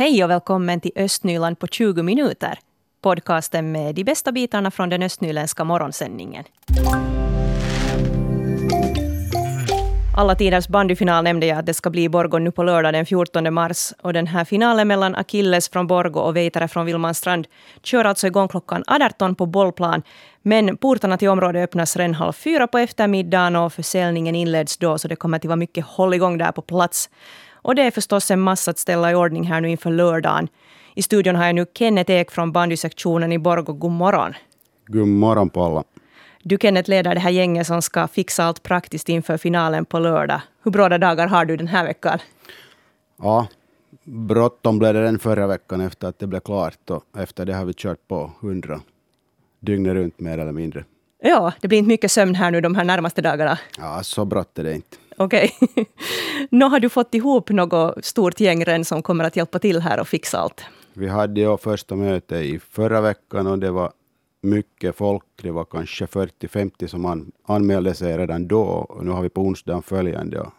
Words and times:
Hej 0.00 0.24
och 0.24 0.30
välkommen 0.30 0.80
till 0.80 0.92
Östnyland 0.96 1.58
på 1.58 1.66
20 1.66 2.02
minuter. 2.02 2.58
Podcasten 3.02 3.72
med 3.72 3.94
de 3.94 4.04
bästa 4.04 4.32
bitarna 4.32 4.70
från 4.70 4.88
den 4.88 5.02
östnyländska 5.02 5.64
morgonsändningen. 5.64 6.44
Alla 10.16 10.34
tiders 10.34 10.68
bandyfinal 10.68 11.24
nämnde 11.24 11.46
jag 11.46 11.58
att 11.58 11.66
det 11.66 11.74
ska 11.74 11.90
bli 11.90 12.04
i 12.04 12.08
Borgå 12.08 12.38
nu 12.38 12.50
på 12.50 12.62
lördag 12.62 12.94
den 12.94 13.06
14 13.06 13.54
mars. 13.54 13.92
Och 14.02 14.12
den 14.12 14.26
här 14.26 14.44
finalen 14.44 14.88
mellan 14.88 15.14
Akilles 15.14 15.68
från 15.68 15.86
Borgå 15.86 16.20
och 16.20 16.36
Veitare 16.36 16.68
från 16.68 16.86
Vilmanstrand 16.86 17.46
kör 17.82 18.04
alltså 18.04 18.26
igång 18.26 18.48
klockan 18.48 18.84
18 18.86 19.34
på 19.34 19.46
bollplan. 19.46 20.02
Men 20.42 20.76
portarna 20.76 21.16
till 21.16 21.28
området 21.28 21.64
öppnas 21.64 21.96
redan 21.96 22.14
halv 22.14 22.32
fyra 22.32 22.66
på 22.66 22.78
eftermiddagen 22.78 23.56
och 23.56 23.72
försäljningen 23.72 24.34
inleds 24.34 24.76
då, 24.76 24.98
så 24.98 25.08
det 25.08 25.16
kommer 25.16 25.36
att 25.36 25.44
vara 25.44 25.56
mycket 25.56 25.84
hålligång 25.84 26.38
där 26.38 26.52
på 26.52 26.62
plats. 26.62 27.10
Och 27.62 27.74
det 27.74 27.82
är 27.82 27.90
förstås 27.90 28.30
en 28.30 28.40
massa 28.40 28.70
att 28.70 28.78
ställa 28.78 29.10
i 29.10 29.14
ordning 29.14 29.44
här 29.44 29.60
nu 29.60 29.70
inför 29.70 29.90
lördagen. 29.90 30.48
I 30.94 31.02
studion 31.02 31.36
har 31.36 31.46
jag 31.46 31.54
nu 31.54 31.66
Kenneth 31.74 32.10
Ek 32.10 32.30
från 32.30 32.52
bandysektionen 32.52 33.32
i 33.32 33.38
Borgå. 33.38 33.72
God 33.72 33.90
morgon. 33.90 34.34
God 34.86 35.08
morgon 35.08 35.50
på 35.50 35.62
alla. 35.62 35.84
Du 36.42 36.58
Kenneth 36.60 36.90
leder 36.90 37.14
det 37.14 37.20
här 37.20 37.30
gänget 37.30 37.66
som 37.66 37.82
ska 37.82 38.08
fixa 38.08 38.44
allt 38.44 38.62
praktiskt 38.62 39.08
inför 39.08 39.36
finalen 39.36 39.84
på 39.84 39.98
lördag. 39.98 40.40
Hur 40.62 40.70
bråda 40.70 40.98
dagar 40.98 41.26
har 41.26 41.44
du 41.44 41.56
den 41.56 41.68
här 41.68 41.84
veckan? 41.84 42.18
Ja, 43.22 43.46
bråttom 44.04 44.78
blev 44.78 44.94
det 44.94 45.02
den 45.02 45.18
förra 45.18 45.46
veckan 45.46 45.80
efter 45.80 46.08
att 46.08 46.18
det 46.18 46.26
blev 46.26 46.40
klart 46.40 46.90
och 46.90 47.04
efter 47.18 47.46
det 47.46 47.54
har 47.54 47.64
vi 47.64 47.72
kört 47.72 48.08
på 48.08 48.32
hundra 48.40 48.80
dygnet 49.60 49.94
runt 49.94 50.20
mer 50.20 50.38
eller 50.38 50.52
mindre. 50.52 50.84
Ja, 51.22 51.52
det 51.60 51.68
blir 51.68 51.78
inte 51.78 51.88
mycket 51.88 52.12
sömn 52.12 52.34
här 52.34 52.50
nu 52.50 52.60
de 52.60 52.74
här 52.74 52.84
närmaste 52.84 53.22
dagarna. 53.22 53.58
Ja, 53.78 54.02
så 54.02 54.24
brått 54.24 54.58
är 54.58 54.64
det 54.64 54.74
inte. 54.74 54.96
Okej. 55.20 55.56
Okay. 55.60 55.84
Nå 56.50 56.68
har 56.68 56.80
du 56.80 56.88
fått 56.88 57.14
ihop 57.14 57.50
något 57.50 58.04
stort 58.04 58.40
gäng 58.40 58.64
redan 58.64 58.84
som 58.84 59.02
kommer 59.02 59.24
att 59.24 59.36
hjälpa 59.36 59.58
till 59.58 59.80
här 59.80 60.00
och 60.00 60.08
fixa 60.08 60.38
allt? 60.38 60.64
Vi 60.92 61.08
hade 61.08 61.40
ju 61.40 61.56
första 61.56 61.96
möte 61.96 62.36
i 62.36 62.58
förra 62.58 63.00
veckan 63.00 63.46
och 63.46 63.58
det 63.58 63.70
var 63.70 63.92
mycket 64.42 64.96
folk. 64.96 65.24
Det 65.42 65.50
var 65.50 65.64
kanske 65.64 66.04
40-50 66.04 66.86
som 66.86 67.06
an, 67.06 67.32
anmälde 67.46 67.94
sig 67.94 68.18
redan 68.18 68.48
då. 68.48 68.62
Och 68.62 69.04
nu 69.04 69.10
har 69.10 69.22
vi 69.22 69.28
på 69.28 69.40
onsdagen 69.40 69.82
följande. 69.82 70.40
Och 70.40 70.52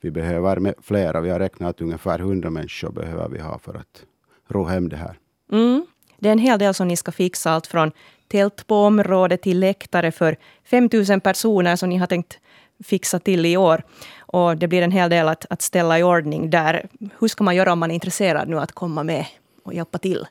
vi 0.00 0.10
behöver 0.10 0.74
flera. 0.82 1.20
Vi 1.20 1.30
har 1.30 1.38
räknat 1.38 1.70
att 1.70 1.80
ungefär 1.80 2.18
100 2.18 2.50
människor 2.50 2.90
behöver 2.92 3.28
vi 3.28 3.40
ha 3.40 3.58
för 3.58 3.74
att 3.74 4.04
ro 4.48 4.64
hem 4.64 4.88
det 4.88 4.96
här. 4.96 5.18
Mm. 5.52 5.86
Det 6.18 6.28
är 6.28 6.32
en 6.32 6.38
hel 6.38 6.58
del 6.58 6.74
som 6.74 6.88
ni 6.88 6.96
ska 6.96 7.12
fixa. 7.12 7.50
Allt 7.50 7.66
från 7.66 7.92
tält 8.28 8.66
på 8.66 8.76
området 8.76 9.42
till 9.42 9.60
läktare 9.60 10.12
för 10.12 10.36
5 10.64 10.88
000 11.08 11.20
personer 11.20 11.76
som 11.76 11.88
ni 11.88 11.96
har 11.96 12.06
tänkt 12.06 12.38
fixa 12.84 13.18
till 13.18 13.46
i 13.46 13.56
år. 13.56 13.82
Och 14.18 14.56
det 14.56 14.68
blir 14.68 14.82
en 14.82 14.90
hel 14.90 15.10
del 15.10 15.28
att, 15.28 15.46
att 15.50 15.62
ställa 15.62 15.98
i 15.98 16.02
ordning 16.02 16.50
där. 16.50 16.88
Hur 17.18 17.28
ska 17.28 17.44
man 17.44 17.56
göra 17.56 17.72
om 17.72 17.78
man 17.78 17.90
är 17.90 17.94
intresserad 17.94 18.48
nu 18.48 18.58
att 18.58 18.72
komma 18.72 19.02
med 19.02 19.26
och 19.62 19.74
hjälpa 19.74 19.98
till? 19.98 20.26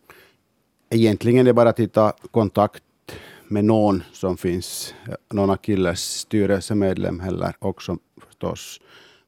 Egentligen 0.89 1.39
är 1.39 1.44
det 1.44 1.53
bara 1.53 1.69
att 1.69 1.94
ta 1.94 2.13
kontakt 2.31 2.83
med 3.47 3.66
någon 3.66 4.03
som 4.13 4.38
finns, 4.38 4.94
någon 5.33 5.50
Akilles 5.50 6.00
styrelsemedlem 6.00 7.19
eller 7.19 7.55
också 7.59 7.97
förstås 8.27 8.80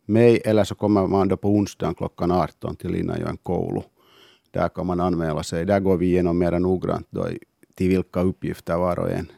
mig, 0.05 0.41
eller 0.45 0.63
så 0.63 0.75
kommer 0.75 1.07
man 1.07 1.27
då 1.27 1.37
på 1.37 1.49
onsdagen 1.49 1.95
klockan 1.95 2.31
18 2.31 2.75
till 2.75 2.91
Linnajoen 2.91 3.37
koulu. 3.37 3.81
Där 4.51 4.69
kan 4.69 4.85
man 4.85 4.99
anmäla 4.99 5.43
sig. 5.43 5.65
Där 5.65 5.79
går 5.79 5.97
vi 5.97 6.05
igenom 6.05 6.37
mer 6.37 6.59
noggrant 6.59 7.07
då 7.09 7.27
till 7.75 7.89
vilka 7.89 8.21
uppgifter 8.21 8.77
var 8.77 8.99
och 8.99 9.11
en 9.11 9.31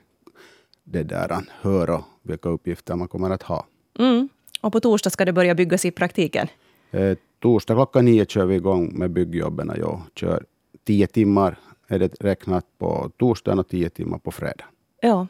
det 0.91 1.03
där 1.03 1.41
hör 1.61 1.89
och 1.89 2.03
vilka 2.23 2.49
uppgifter 2.49 2.95
man 2.95 3.07
kommer 3.07 3.29
att 3.29 3.43
ha. 3.43 3.65
Mm. 3.99 4.29
Och 4.61 4.73
på 4.73 4.79
torsdag 4.79 5.09
ska 5.09 5.25
det 5.25 5.33
börja 5.33 5.55
byggas 5.55 5.85
i 5.85 5.91
praktiken? 5.91 6.47
Eh, 6.91 7.17
torsdag 7.39 7.73
klockan 7.73 8.05
nio 8.05 8.25
kör 8.25 8.45
vi 8.45 8.55
igång 8.55 8.99
med 8.99 9.11
byggjobben. 9.11 9.71
Jag 9.77 10.01
kör 10.15 10.43
tio 10.85 11.07
timmar 11.07 11.57
är 11.87 11.99
det 11.99 12.15
räknat 12.19 12.65
på 12.77 13.11
torsdagen 13.17 13.59
och 13.59 13.67
tio 13.67 13.89
timmar 13.89 14.17
på 14.17 14.31
fredag. 14.31 14.65
Ja. 15.01 15.27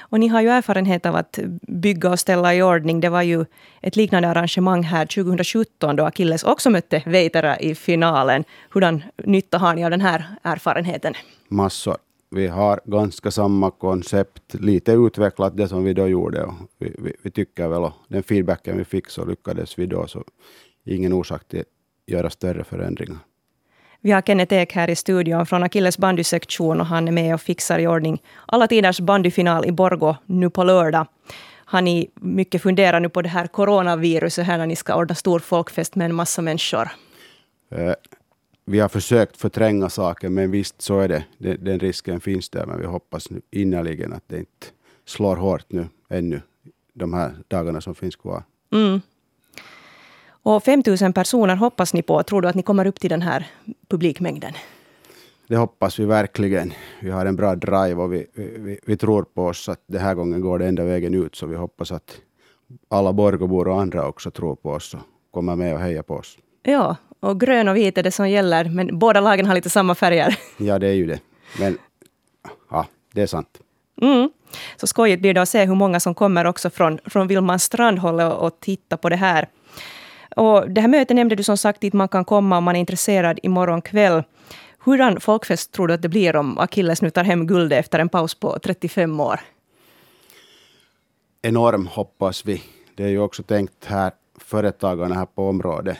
Och 0.00 0.20
ni 0.20 0.28
har 0.28 0.40
ju 0.40 0.48
erfarenhet 0.48 1.06
av 1.06 1.16
att 1.16 1.38
bygga 1.62 2.10
och 2.10 2.20
ställa 2.20 2.54
i 2.54 2.62
ordning. 2.62 3.00
Det 3.00 3.08
var 3.08 3.22
ju 3.22 3.44
ett 3.80 3.96
liknande 3.96 4.28
arrangemang 4.28 4.82
här 4.82 5.06
2017 5.06 5.96
då 5.96 6.04
Akilles 6.04 6.44
också 6.44 6.70
mötte 6.70 7.02
Veitara 7.06 7.58
i 7.58 7.74
finalen. 7.74 8.44
Hurdan 8.70 9.02
nytta 9.24 9.58
har 9.58 9.74
ni 9.74 9.84
av 9.84 9.90
den 9.90 10.00
här 10.00 10.24
erfarenheten? 10.42 11.14
Massor. 11.48 11.96
Vi 12.30 12.46
har 12.46 12.80
ganska 12.84 13.30
samma 13.30 13.70
koncept, 13.70 14.54
lite 14.54 14.92
utvecklat 14.92 15.56
det 15.56 15.68
som 15.68 15.84
vi 15.84 15.92
då 15.92 16.08
gjorde. 16.08 16.42
Och 16.42 16.54
vi, 16.78 16.94
vi, 16.98 17.12
vi 17.22 17.30
tycker 17.30 17.68
väl, 17.68 17.82
och 17.82 17.92
den 18.08 18.22
feedbacken 18.22 18.78
vi 18.78 18.84
fick 18.84 19.08
så 19.08 19.24
lyckades 19.24 19.78
vi 19.78 19.86
då. 19.86 20.06
Så 20.06 20.24
ingen 20.84 21.12
orsak 21.12 21.48
till 21.48 21.60
att 21.60 21.66
göra 22.06 22.30
större 22.30 22.64
förändringar. 22.64 23.18
Vi 24.00 24.12
har 24.12 24.22
Kenneth 24.22 24.54
Ek 24.54 24.72
här 24.72 24.90
i 24.90 24.96
studion 24.96 25.46
från 25.46 25.62
Akilles 25.62 25.98
bandysektion 25.98 26.80
och 26.80 26.86
han 26.86 27.08
är 27.08 27.12
med 27.12 27.34
och 27.34 27.40
fixar 27.40 27.78
i 27.78 27.86
ordning 27.86 28.22
alla 28.46 28.66
tiders 28.66 29.00
bandyfinal 29.00 29.66
i 29.66 29.72
Borgå 29.72 30.16
nu 30.26 30.50
på 30.50 30.64
lördag. 30.64 31.06
Har 31.64 31.82
ni 31.82 32.10
mycket 32.14 32.62
funderat 32.62 33.02
nu 33.02 33.08
på 33.08 33.22
det 33.22 33.28
här 33.28 33.46
coronaviruset 33.46 34.46
här 34.46 34.58
när 34.58 34.66
ni 34.66 34.76
ska 34.76 34.94
ordna 34.94 35.14
stor 35.14 35.38
folkfest 35.38 35.94
med 35.94 36.04
en 36.04 36.14
massa 36.14 36.42
människor? 36.42 36.88
Vi 38.68 38.80
har 38.80 38.88
försökt 38.88 39.36
förtränga 39.36 39.88
saker, 39.88 40.28
men 40.28 40.50
visst 40.50 40.82
så 40.82 41.00
är 41.00 41.08
det. 41.08 41.24
Den, 41.38 41.64
den 41.64 41.80
risken 41.80 42.20
finns 42.20 42.50
där, 42.50 42.66
men 42.66 42.80
vi 42.80 42.86
hoppas 42.86 43.28
innerligen 43.50 44.12
att 44.12 44.24
det 44.26 44.38
inte 44.38 44.66
slår 45.04 45.36
hårt 45.36 45.66
nu 45.68 45.88
ännu 46.08 46.40
de 46.92 47.14
här 47.14 47.34
dagarna 47.48 47.80
som 47.80 47.94
finns 47.94 48.16
kvar. 48.16 48.42
Mm. 48.72 49.00
Och 50.28 50.62
5 50.62 50.82
000 51.00 51.12
personer 51.12 51.56
hoppas 51.56 51.94
ni 51.94 52.02
på. 52.02 52.22
Tror 52.22 52.42
du 52.42 52.48
att 52.48 52.54
ni 52.54 52.62
kommer 52.62 52.86
upp 52.86 53.00
till 53.00 53.10
den 53.10 53.22
här 53.22 53.46
publikmängden? 53.88 54.52
Det 55.48 55.56
hoppas 55.56 55.98
vi 55.98 56.04
verkligen. 56.04 56.72
Vi 57.00 57.10
har 57.10 57.26
en 57.26 57.36
bra 57.36 57.54
drive 57.54 57.94
och 57.94 58.12
vi, 58.12 58.26
vi, 58.34 58.78
vi 58.86 58.96
tror 58.96 59.22
på 59.22 59.46
oss 59.46 59.68
att 59.68 59.80
den 59.86 60.00
här 60.00 60.14
gången 60.14 60.40
går 60.40 60.58
det 60.58 60.66
enda 60.66 60.84
vägen 60.84 61.14
ut. 61.14 61.34
Så 61.34 61.46
vi 61.46 61.56
hoppas 61.56 61.92
att 61.92 62.20
alla 62.88 63.12
Borgåbor 63.12 63.68
och 63.68 63.80
andra 63.80 64.08
också 64.08 64.30
tror 64.30 64.54
på 64.54 64.70
oss 64.70 64.94
och 64.94 65.00
kommer 65.30 65.56
med 65.56 65.74
och 65.74 65.80
hejar 65.80 66.02
på 66.02 66.14
oss. 66.14 66.38
Ja, 66.62 66.96
och 67.26 67.40
grön 67.40 67.68
och 67.68 67.76
vit 67.76 67.98
är 67.98 68.02
det 68.02 68.10
som 68.10 68.30
gäller. 68.30 68.64
Men 68.64 68.98
båda 68.98 69.20
lagen 69.20 69.46
har 69.46 69.54
lite 69.54 69.70
samma 69.70 69.94
färger. 69.94 70.38
Ja, 70.56 70.78
det 70.78 70.86
är 70.86 70.92
ju 70.92 71.06
det. 71.06 71.20
Men 71.60 71.78
ja, 72.70 72.86
det 73.12 73.22
är 73.22 73.26
sant. 73.26 73.60
Mm. 74.02 74.30
Så 74.76 74.86
skojigt 74.86 75.20
blir 75.20 75.34
det 75.34 75.42
att 75.42 75.48
se 75.48 75.64
hur 75.64 75.74
många 75.74 76.00
som 76.00 76.14
kommer 76.14 76.44
också 76.44 76.70
från, 76.70 76.98
från 77.04 77.28
Vilmans 77.28 77.62
strandhåll 77.62 78.20
och, 78.20 78.46
och 78.46 78.60
titta 78.60 78.96
på 78.96 79.08
det 79.08 79.16
här. 79.16 79.48
Och 80.36 80.70
det 80.70 80.80
här 80.80 80.88
mötet 80.88 81.16
nämnde 81.16 81.36
du 81.36 81.42
som 81.42 81.56
sagt 81.56 81.80
dit 81.80 81.92
man 81.92 82.08
kan 82.08 82.24
komma 82.24 82.58
om 82.58 82.64
man 82.64 82.76
är 82.76 82.80
intresserad 82.80 83.38
imorgon 83.42 83.82
kväll. 83.82 84.22
Hurdan 84.78 85.20
folkfest 85.20 85.72
tror 85.72 85.88
du 85.88 85.94
att 85.94 86.02
det 86.02 86.08
blir 86.08 86.36
om 86.36 86.58
Akilles 86.58 87.02
nu 87.02 87.10
tar 87.10 87.24
hem 87.24 87.46
guldet 87.46 87.78
efter 87.78 87.98
en 87.98 88.08
paus 88.08 88.34
på 88.34 88.58
35 88.58 89.20
år? 89.20 89.40
Enorm 91.42 91.86
hoppas 91.86 92.46
vi. 92.46 92.62
Det 92.94 93.04
är 93.04 93.08
ju 93.08 93.20
också 93.20 93.42
tänkt 93.42 93.84
här, 93.84 94.12
företagarna 94.38 95.14
här 95.14 95.26
på 95.26 95.48
området 95.48 95.98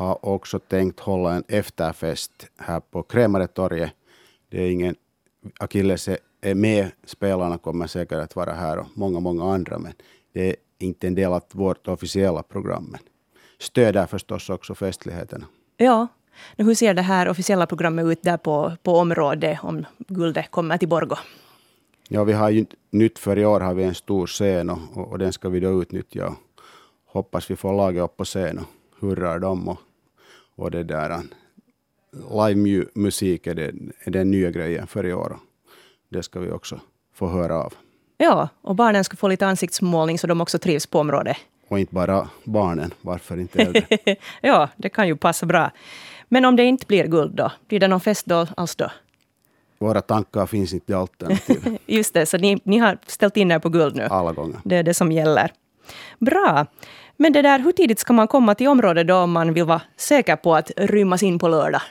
har 0.00 0.26
också 0.26 0.58
tänkt 0.58 1.00
hålla 1.00 1.34
en 1.34 1.44
efterfest 1.48 2.46
här 2.56 2.80
på 2.80 3.02
Krämaretorget. 3.02 3.92
Det 4.48 4.62
är 4.62 4.70
ingen, 4.70 4.94
Akilles 5.58 6.08
är 6.40 6.54
med, 6.54 6.90
spelarna 7.04 7.58
kommer 7.58 7.86
säkert 7.86 8.18
att 8.18 8.36
vara 8.36 8.52
här 8.52 8.78
och 8.78 8.86
många, 8.94 9.20
många 9.20 9.54
andra, 9.54 9.78
men 9.78 9.92
det 10.32 10.48
är 10.48 10.56
inte 10.78 11.06
en 11.06 11.14
del 11.14 11.32
av 11.32 11.42
vårt 11.52 11.88
officiella 11.88 12.42
program 12.42 12.96
stöder 13.58 14.06
förstås 14.06 14.50
också 14.50 14.74
festligheterna. 14.74 15.46
Ja. 15.76 16.06
Hur 16.56 16.74
ser 16.74 16.94
det 16.94 17.02
här 17.02 17.28
officiella 17.28 17.66
programmet 17.66 18.06
ut 18.06 18.22
där 18.22 18.36
på, 18.36 18.72
på 18.82 18.92
området 18.92 19.58
om 19.62 19.86
guldet 19.98 20.50
kommer 20.50 20.78
till 20.78 20.88
Borgå? 20.88 21.18
Ja, 22.08 22.24
vi 22.24 22.32
har 22.32 22.50
ju 22.50 22.66
nytt 22.90 23.18
för 23.18 23.38
i 23.38 23.44
år 23.44 23.60
har 23.60 23.74
vi 23.74 23.84
en 23.84 23.94
stor 23.94 24.26
scen 24.26 24.70
och, 24.70 24.78
och, 24.94 25.08
och 25.08 25.18
den 25.18 25.32
ska 25.32 25.48
vi 25.48 25.60
då 25.60 25.82
utnyttja. 25.82 26.36
hoppas 27.06 27.50
vi 27.50 27.56
får 27.56 27.76
laget 27.76 28.02
upp 28.02 28.16
på 28.16 28.24
scen 28.24 28.58
och 28.58 28.64
hurrar 29.00 29.38
dem 29.38 29.68
och, 29.68 29.78
och 30.60 30.70
det 30.70 30.84
där. 30.84 31.22
Live 32.12 32.84
musik 32.94 33.46
är, 33.46 33.54
det, 33.54 33.72
är 34.04 34.10
den 34.10 34.30
nya 34.30 34.50
grejen 34.50 34.86
för 34.86 35.06
i 35.06 35.12
år. 35.12 35.38
Det 36.08 36.22
ska 36.22 36.40
vi 36.40 36.50
också 36.50 36.80
få 37.14 37.28
höra 37.28 37.56
av. 37.56 37.74
Ja, 38.18 38.48
och 38.62 38.74
barnen 38.74 39.04
ska 39.04 39.16
få 39.16 39.28
lite 39.28 39.46
ansiktsmålning 39.46 40.18
så 40.18 40.26
de 40.26 40.40
också 40.40 40.58
trivs 40.58 40.86
på 40.86 40.98
området. 40.98 41.36
Och 41.68 41.78
inte 41.78 41.94
bara 41.94 42.28
barnen, 42.44 42.94
varför 43.00 43.40
inte 43.40 43.62
äldre? 43.62 44.16
ja, 44.40 44.68
det 44.76 44.88
kan 44.88 45.08
ju 45.08 45.16
passa 45.16 45.46
bra. 45.46 45.70
Men 46.28 46.44
om 46.44 46.56
det 46.56 46.64
inte 46.64 46.86
blir 46.86 47.06
guld 47.06 47.34
då? 47.34 47.52
Blir 47.68 47.80
det 47.80 47.88
någon 47.88 48.00
fest 48.00 48.26
då 48.26 48.46
alls 48.56 48.76
då? 48.76 48.90
Våra 49.78 50.00
tankar 50.00 50.46
finns 50.46 50.72
inte 50.74 50.92
i 50.92 50.94
alternativ. 50.94 51.78
Just 51.86 52.14
det, 52.14 52.26
så 52.26 52.38
ni, 52.38 52.60
ni 52.64 52.78
har 52.78 52.98
ställt 53.06 53.36
in 53.36 53.50
er 53.50 53.58
på 53.58 53.68
guld 53.68 53.96
nu? 53.96 54.02
Alla 54.02 54.32
gånger. 54.32 54.60
Det 54.64 54.76
är 54.76 54.82
det 54.82 54.94
som 54.94 55.12
gäller. 55.12 55.52
Bra. 56.18 56.66
Men 57.22 57.32
det 57.32 57.42
där, 57.42 57.58
hur 57.58 57.72
tidigt 57.72 57.98
ska 57.98 58.12
man 58.12 58.28
komma 58.28 58.54
till 58.54 58.68
området 58.68 59.06
då 59.06 59.16
om 59.16 59.32
man 59.32 59.52
vill 59.52 59.64
vara 59.64 59.82
säker 59.96 60.36
på 60.36 60.54
att 60.54 60.70
rymmas 60.76 61.22
in 61.22 61.38
på 61.38 61.48
lördag? 61.48 61.82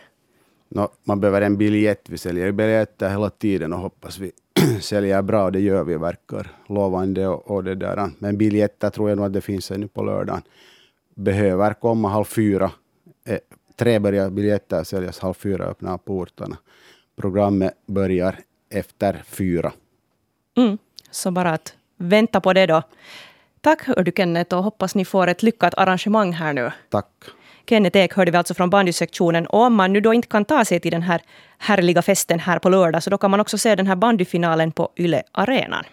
No, 0.69 0.87
man 1.03 1.19
behöver 1.19 1.41
en 1.41 1.57
biljett. 1.57 2.09
Vi 2.09 2.17
säljer 2.17 2.51
biljetter 2.51 3.09
hela 3.09 3.29
tiden 3.29 3.73
och 3.73 3.79
hoppas 3.79 4.19
vi 4.19 4.31
säljer 4.81 5.21
bra. 5.21 5.45
och 5.45 5.51
Det 5.51 5.59
gör 5.59 5.83
vi, 5.83 5.97
verkar 5.97 6.47
lovande. 6.67 7.27
Och, 7.27 7.51
och 7.51 7.63
det 7.63 7.75
där. 7.75 8.09
Men 8.19 8.37
biljetter 8.37 8.89
tror 8.89 9.09
jag 9.09 9.17
nog 9.17 9.25
att 9.25 9.33
det 9.33 9.41
finns 9.41 9.71
ännu 9.71 9.87
på 9.87 10.03
lördagen. 10.03 10.41
Behöver 11.15 11.73
komma 11.73 12.09
halv 12.09 12.25
fyra. 12.25 12.71
Eh, 13.25 13.37
tre 13.75 13.99
börjar 13.99 14.29
biljetter 14.29 14.83
säljas, 14.83 15.19
halv 15.19 15.33
fyra 15.33 15.63
öppnar 15.65 15.97
portarna. 15.97 16.57
Programmet 17.15 17.73
börjar 17.85 18.39
efter 18.69 19.23
fyra. 19.25 19.71
Mm, 20.57 20.77
så 21.11 21.31
bara 21.31 21.51
att 21.51 21.73
vänta 21.97 22.41
på 22.41 22.53
det 22.53 22.65
då. 22.65 22.83
Tack 23.61 23.81
du 24.05 24.11
Kenneth 24.17 24.55
och 24.55 24.63
hoppas 24.63 24.95
ni 24.95 25.05
får 25.05 25.27
ett 25.27 25.43
lyckat 25.43 25.73
arrangemang 25.77 26.33
här 26.33 26.53
nu. 26.53 26.71
Tack. 26.89 27.05
Kenneth 27.69 27.97
Ek 27.97 28.13
hörde 28.13 28.31
vi 28.31 28.37
alltså 28.37 28.53
från 28.53 28.69
bandysektionen. 28.69 29.47
Och 29.47 29.61
om 29.61 29.75
man 29.75 29.93
nu 29.93 30.01
då 30.01 30.13
inte 30.13 30.27
kan 30.27 30.45
ta 30.45 30.65
sig 30.65 30.79
till 30.79 30.91
den 30.91 31.01
här 31.01 31.21
härliga 31.57 32.01
festen 32.01 32.39
här 32.39 32.59
på 32.59 32.69
lördag, 32.69 33.03
så 33.03 33.09
då 33.09 33.17
kan 33.17 33.31
man 33.31 33.39
också 33.39 33.57
se 33.57 33.75
den 33.75 33.87
här 33.87 33.95
bandyfinalen 33.95 34.71
på 34.71 34.91
Yle 34.97 35.23
Arenan. 35.31 35.83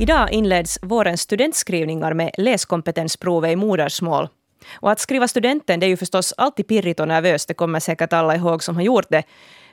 Idag 0.00 0.32
inleds 0.32 0.78
vårens 0.82 1.20
studentskrivningar 1.20 2.14
med 2.14 2.30
läskompetensprovet 2.38 3.52
i 3.52 3.56
modersmål. 3.56 4.28
Och 4.74 4.90
att 4.90 5.00
skriva 5.00 5.28
studenten 5.28 5.80
det 5.80 5.86
är 5.86 5.88
ju 5.88 5.96
förstås 5.96 6.34
alltid 6.36 6.66
pirrigt 6.66 7.00
och 7.00 7.08
nervöst, 7.08 7.48
det 7.48 7.54
kommer 7.54 7.80
säkert 7.80 8.12
alla 8.12 8.36
ihåg 8.36 8.62
som 8.62 8.76
har 8.76 8.82
gjort 8.82 9.06
det. 9.10 9.22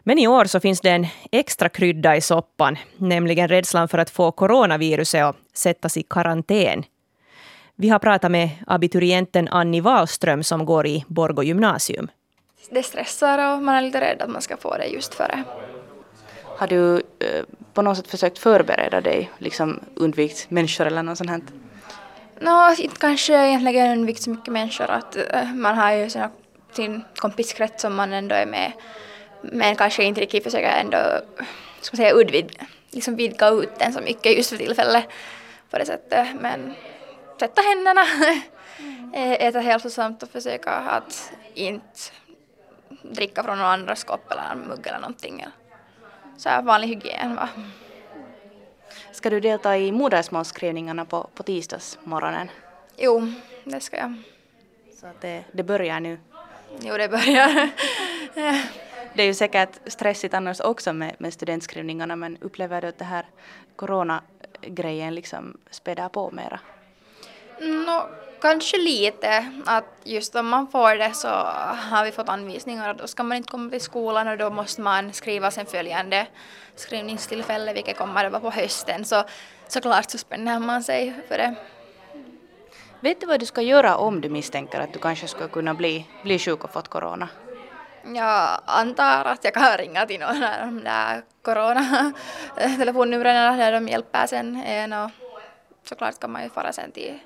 Men 0.07 0.19
i 0.19 0.27
år 0.27 0.45
så 0.45 0.59
finns 0.59 0.81
det 0.81 0.89
en 0.89 1.07
extra 1.31 1.69
krydda 1.69 2.15
i 2.15 2.21
soppan, 2.21 2.77
nämligen 2.97 3.47
rädslan 3.47 3.87
för 3.87 3.97
att 3.97 4.09
få 4.09 4.31
coronaviruset 4.31 5.25
och 5.25 5.35
sättas 5.53 5.97
i 5.97 6.03
karantän. 6.03 6.83
Vi 7.75 7.89
har 7.89 7.99
pratat 7.99 8.31
med 8.31 8.49
abiturienten 8.67 9.47
Annie 9.47 9.81
Wahlström 9.81 10.43
som 10.43 10.65
går 10.65 10.87
i 10.87 11.05
Borgå 11.07 11.43
gymnasium. 11.43 12.07
Det 12.69 12.83
stressar 12.83 13.53
och 13.53 13.63
man 13.63 13.75
är 13.75 13.81
lite 13.81 14.01
rädd 14.01 14.21
att 14.21 14.29
man 14.29 14.41
ska 14.41 14.57
få 14.57 14.77
det 14.77 14.85
just 14.85 15.13
före. 15.13 15.43
Har 16.43 16.67
du 16.67 16.95
eh, 16.95 17.43
på 17.73 17.81
något 17.81 17.97
sätt 17.97 18.07
försökt 18.07 18.37
förbereda 18.37 19.01
dig, 19.01 19.31
liksom 19.37 19.79
undvikt 19.95 20.49
människor 20.49 20.85
eller 20.85 21.03
något 21.03 21.17
sånt 21.17 21.29
här? 21.29 21.41
Nå, 22.39 22.75
inte 22.77 22.99
kanske 22.99 23.47
egentligen 23.47 23.91
undvikt 23.91 24.21
så 24.21 24.29
mycket 24.29 24.53
människor 24.53 24.89
att 24.89 25.17
uh, 25.17 25.53
man 25.53 25.77
har 25.77 25.91
ju 25.91 26.09
sina, 26.09 26.29
sin 26.71 27.03
kompiskrets 27.15 27.81
som 27.81 27.95
man 27.95 28.13
ändå 28.13 28.35
är 28.35 28.45
med 28.45 28.71
men 29.51 29.75
kanske 29.75 30.03
inte 30.03 30.21
riktigt 30.21 30.43
försöker 30.43 30.69
ändå, 30.69 30.97
ska 31.81 31.97
man 31.97 32.05
säga, 32.05 32.15
udvid, 32.15 32.51
liksom 32.91 33.15
vidga 33.15 33.49
ut 33.49 33.79
den 33.79 33.93
så 33.93 34.01
mycket 34.01 34.37
just 34.37 34.49
för 34.49 34.57
tillfället 34.57 35.05
på 35.69 35.77
det 35.77 35.85
sättet. 35.85 36.27
Men 36.41 36.73
tvätta 37.39 37.61
händerna, 37.61 38.05
äta 39.13 39.59
hälsosamt 39.59 40.23
och 40.23 40.29
försöka 40.29 40.71
att 40.71 41.31
inte 41.53 41.99
dricka 43.01 43.43
från 43.43 43.57
någon 43.57 43.67
andras 43.67 44.03
kopp 44.03 44.31
eller 44.31 44.55
mugg 44.55 44.87
eller 44.87 44.99
någonting. 44.99 45.45
Så 46.37 46.49
här 46.49 46.61
vanlig 46.61 46.87
hygien. 46.87 47.35
Va? 47.35 47.49
Ska 49.11 49.29
du 49.29 49.39
delta 49.39 49.77
i 49.77 49.91
modersmålsskrivningarna 49.91 51.05
på, 51.05 51.29
på 51.33 51.43
tisdagsmorgonen? 51.43 52.49
Jo, 52.97 53.33
det 53.63 53.79
ska 53.79 53.97
jag. 53.97 54.13
Så 55.01 55.07
det, 55.21 55.43
det 55.51 55.63
börjar 55.63 55.99
nu? 55.99 56.19
Jo, 56.79 56.97
det 56.97 57.09
börjar. 57.09 57.69
det 59.13 59.23
är 59.23 59.27
ju 59.27 59.33
säkert 59.33 59.79
stressigt 59.85 60.33
annars 60.33 60.59
också 60.59 60.93
med, 60.93 61.15
med 61.19 61.33
studentskrivningarna 61.33 62.15
men 62.15 62.37
upplever 62.41 62.81
du 62.81 62.87
att 62.87 62.99
det 62.99 63.05
här 63.05 63.25
coronagrejen 63.75 65.15
liksom 65.15 65.57
spädar 65.71 66.09
på 66.09 66.31
mera? 66.31 66.59
No, 67.59 68.01
kanske 68.41 68.77
lite. 68.77 69.51
Att 69.65 69.85
just 70.03 70.35
om 70.35 70.47
man 70.47 70.67
får 70.67 70.95
det 70.95 71.13
så 71.13 71.27
har 71.27 72.05
vi 72.05 72.11
fått 72.11 72.29
anvisningar 72.29 72.89
och 72.89 72.95
då 72.95 73.07
ska 73.07 73.23
man 73.23 73.37
inte 73.37 73.51
komma 73.51 73.69
till 73.69 73.81
skolan 73.81 74.27
och 74.27 74.37
då 74.37 74.49
måste 74.49 74.81
man 74.81 75.13
skriva 75.13 75.51
sen 75.51 75.65
följande 75.65 76.27
skrivningstillfälle 76.75 77.73
vilket 77.73 77.97
kommer 77.97 78.25
att 78.25 78.31
vara 78.31 78.41
på 78.41 78.49
hösten. 78.49 79.05
Så 79.05 79.23
såklart 79.67 80.11
så 80.11 80.17
spänner 80.17 80.59
man 80.59 80.83
sig 80.83 81.13
för 81.27 81.37
det. 81.37 81.55
Vet 82.99 83.21
du 83.21 83.27
vad 83.27 83.39
du 83.39 83.45
ska 83.45 83.61
göra 83.61 83.97
om 83.97 84.21
du 84.21 84.29
misstänker 84.29 84.79
att 84.79 84.93
du 84.93 84.99
kanske 84.99 85.27
skulle 85.27 85.49
kunna 85.49 85.73
bli, 85.73 86.05
bli 86.23 86.39
sjuk 86.39 86.63
och 86.63 86.71
fått 86.71 86.87
corona? 86.87 87.29
Jag 88.03 88.61
antar 88.65 89.25
att 89.25 89.43
jag 89.43 89.53
kan 89.53 89.77
ringa 89.77 90.05
till 90.05 90.19
någon 90.19 90.43
av 90.43 90.59
de 90.59 90.83
där 90.83 91.23
corona-telefonnumren 91.41 93.57
där 93.57 93.71
de 93.71 93.87
hjälper 93.87 94.27
sen 94.27 94.55
en 94.55 94.93
och 94.93 95.11
såklart 95.83 96.19
kan 96.19 96.31
man 96.31 96.43
ju 96.43 96.49
fara 96.49 96.73
sen 96.73 96.91
till 96.91 97.19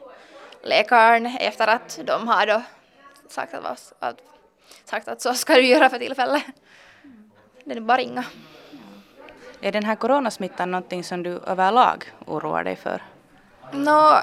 läkaren 0.63 1.25
efter 1.25 1.67
att 1.67 1.99
de 2.05 2.27
har 2.27 2.47
då 2.47 2.61
sagt 3.27 3.53
att, 3.53 3.93
att, 3.99 4.17
sagt 4.85 5.07
att 5.07 5.21
så 5.21 5.33
ska 5.33 5.55
du 5.55 5.65
göra 5.65 5.89
för 5.89 5.99
tillfället. 5.99 6.43
Det 7.63 7.75
är 7.75 7.79
bara 7.79 7.97
ringa. 7.97 8.23
Är 9.61 9.71
den 9.71 9.85
här 9.85 9.95
coronasmittan 9.95 10.71
någonting 10.71 11.03
som 11.03 11.23
du 11.23 11.39
överlag 11.47 12.05
oroar 12.25 12.63
dig 12.63 12.75
för? 12.75 13.03
Nå, 13.71 14.19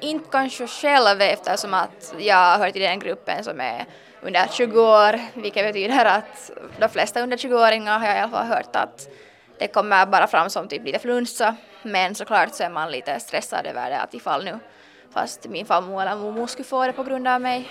inte 0.00 0.28
kanske 0.30 0.66
själv 0.66 1.20
eftersom 1.20 1.74
att 1.74 2.14
jag 2.18 2.58
hör 2.58 2.70
till 2.70 2.82
den 2.82 2.98
gruppen 2.98 3.44
som 3.44 3.60
är 3.60 3.86
under 4.22 4.46
20 4.46 4.80
år, 4.80 5.20
vilket 5.34 5.66
betyder 5.66 6.04
att 6.04 6.50
de 6.78 6.88
flesta 6.88 7.22
under 7.22 7.36
20-åringar 7.36 7.98
har 7.98 8.06
jag 8.06 8.16
i 8.16 8.20
alla 8.20 8.30
fall 8.30 8.46
hört 8.46 8.76
att 8.76 9.08
det 9.58 9.68
kommer 9.68 10.06
bara 10.06 10.26
fram 10.26 10.50
som 10.50 10.68
typ 10.68 10.84
lite 10.84 10.98
flunsa, 10.98 11.56
men 11.82 12.14
såklart 12.14 12.54
så 12.54 12.62
är 12.62 12.70
man 12.70 12.90
lite 12.90 13.20
stressad 13.20 13.66
över 13.66 13.90
det 13.90 14.00
att 14.00 14.14
ifall 14.14 14.44
nu 14.44 14.58
fast 15.14 15.48
min 15.48 15.66
farmor 15.66 16.02
eller 16.02 16.16
mormor 16.16 16.46
skulle 16.46 16.64
få 16.64 16.86
det 16.86 16.92
på 16.92 17.02
grund 17.02 17.28
av 17.28 17.40
mig. 17.40 17.68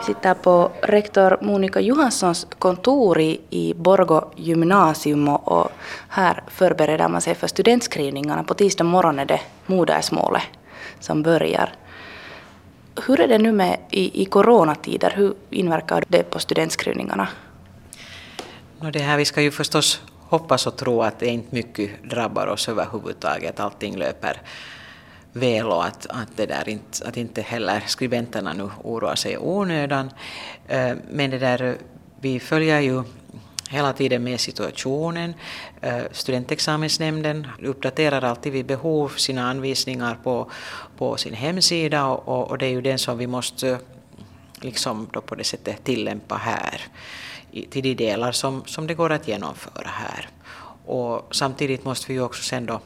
Vi 0.00 0.06
sitter 0.06 0.34
på 0.34 0.70
rektor 0.82 1.38
Monica 1.40 1.80
Johanssons 1.80 2.46
kontor 2.58 3.20
i 3.20 3.74
Borgå 3.76 4.32
gymnasium 4.36 5.28
och 5.28 5.70
här 6.08 6.42
förbereder 6.48 7.08
man 7.08 7.20
sig 7.20 7.34
för 7.34 7.46
studentskrivningarna. 7.46 8.44
På 8.44 8.54
tisdag 8.54 8.84
morgon 8.84 9.18
är 9.18 9.24
det 9.24 9.40
modersmålet 9.66 10.42
som 11.00 11.22
börjar. 11.22 11.74
Hur 13.06 13.20
är 13.20 13.28
det 13.28 13.38
nu 13.38 13.52
med 13.52 13.78
i, 13.90 14.22
i 14.22 14.24
coronatider? 14.24 15.12
Hur 15.16 15.34
inverkar 15.50 16.04
det 16.08 16.22
på 16.22 16.38
studentskrivningarna? 16.38 17.28
No, 18.80 18.90
det 18.90 18.98
här, 18.98 19.16
vi 19.16 19.24
ska 19.24 19.42
ju 19.42 19.50
förstås 19.50 20.02
hoppas 20.20 20.66
och 20.66 20.76
tro 20.76 21.02
att 21.02 21.18
det 21.18 21.26
inte 21.26 21.54
mycket 21.54 21.90
drabbar 22.10 22.46
oss 22.46 22.68
överhuvudtaget. 22.68 23.60
Allting 23.60 23.96
löper 23.96 24.42
väl 25.32 25.66
och 25.66 25.84
att, 25.84 26.06
att, 26.06 26.36
det 26.36 26.46
där 26.46 26.68
inte, 26.68 27.08
att 27.08 27.16
inte 27.16 27.42
heller 27.42 27.82
skribenterna 27.86 28.52
nu 28.52 28.70
oroar 28.82 29.14
sig 29.14 29.32
i 29.32 29.36
onödan. 29.36 30.10
Eh, 30.68 30.92
men 31.10 31.30
det 31.30 31.38
där, 31.38 31.76
vi 32.20 32.40
följer 32.40 32.80
ju 32.80 33.02
hela 33.70 33.92
tiden 33.92 34.24
med 34.24 34.40
situationen. 34.40 35.34
Eh, 35.80 36.02
studentexamensnämnden 36.12 37.46
uppdaterar 37.62 38.22
alltid 38.22 38.52
vid 38.52 38.66
behov 38.66 39.08
sina 39.08 39.50
anvisningar 39.50 40.18
på, 40.22 40.50
på 40.96 41.16
sin 41.16 41.34
hemsida 41.34 42.06
och, 42.06 42.50
och 42.50 42.58
det 42.58 42.66
är 42.66 42.70
ju 42.70 42.80
den 42.80 42.98
som 42.98 43.18
vi 43.18 43.26
måste 43.26 43.68
eh, 43.68 43.78
liksom 44.60 45.08
då 45.12 45.20
på 45.20 45.34
det 45.34 45.44
sättet 45.44 45.84
tillämpa 45.84 46.36
här 46.36 46.80
till 47.70 47.82
de 47.82 47.94
delar 47.94 48.32
som, 48.32 48.62
som 48.66 48.86
det 48.86 48.94
går 48.94 49.12
att 49.12 49.28
genomföra 49.28 49.88
här. 49.88 50.28
Och 50.86 51.34
samtidigt 51.34 51.84
måste 51.84 52.08
vi 52.08 52.14
ju 52.14 52.22
också 52.22 52.42
sen 52.42 52.66
då 52.66 52.80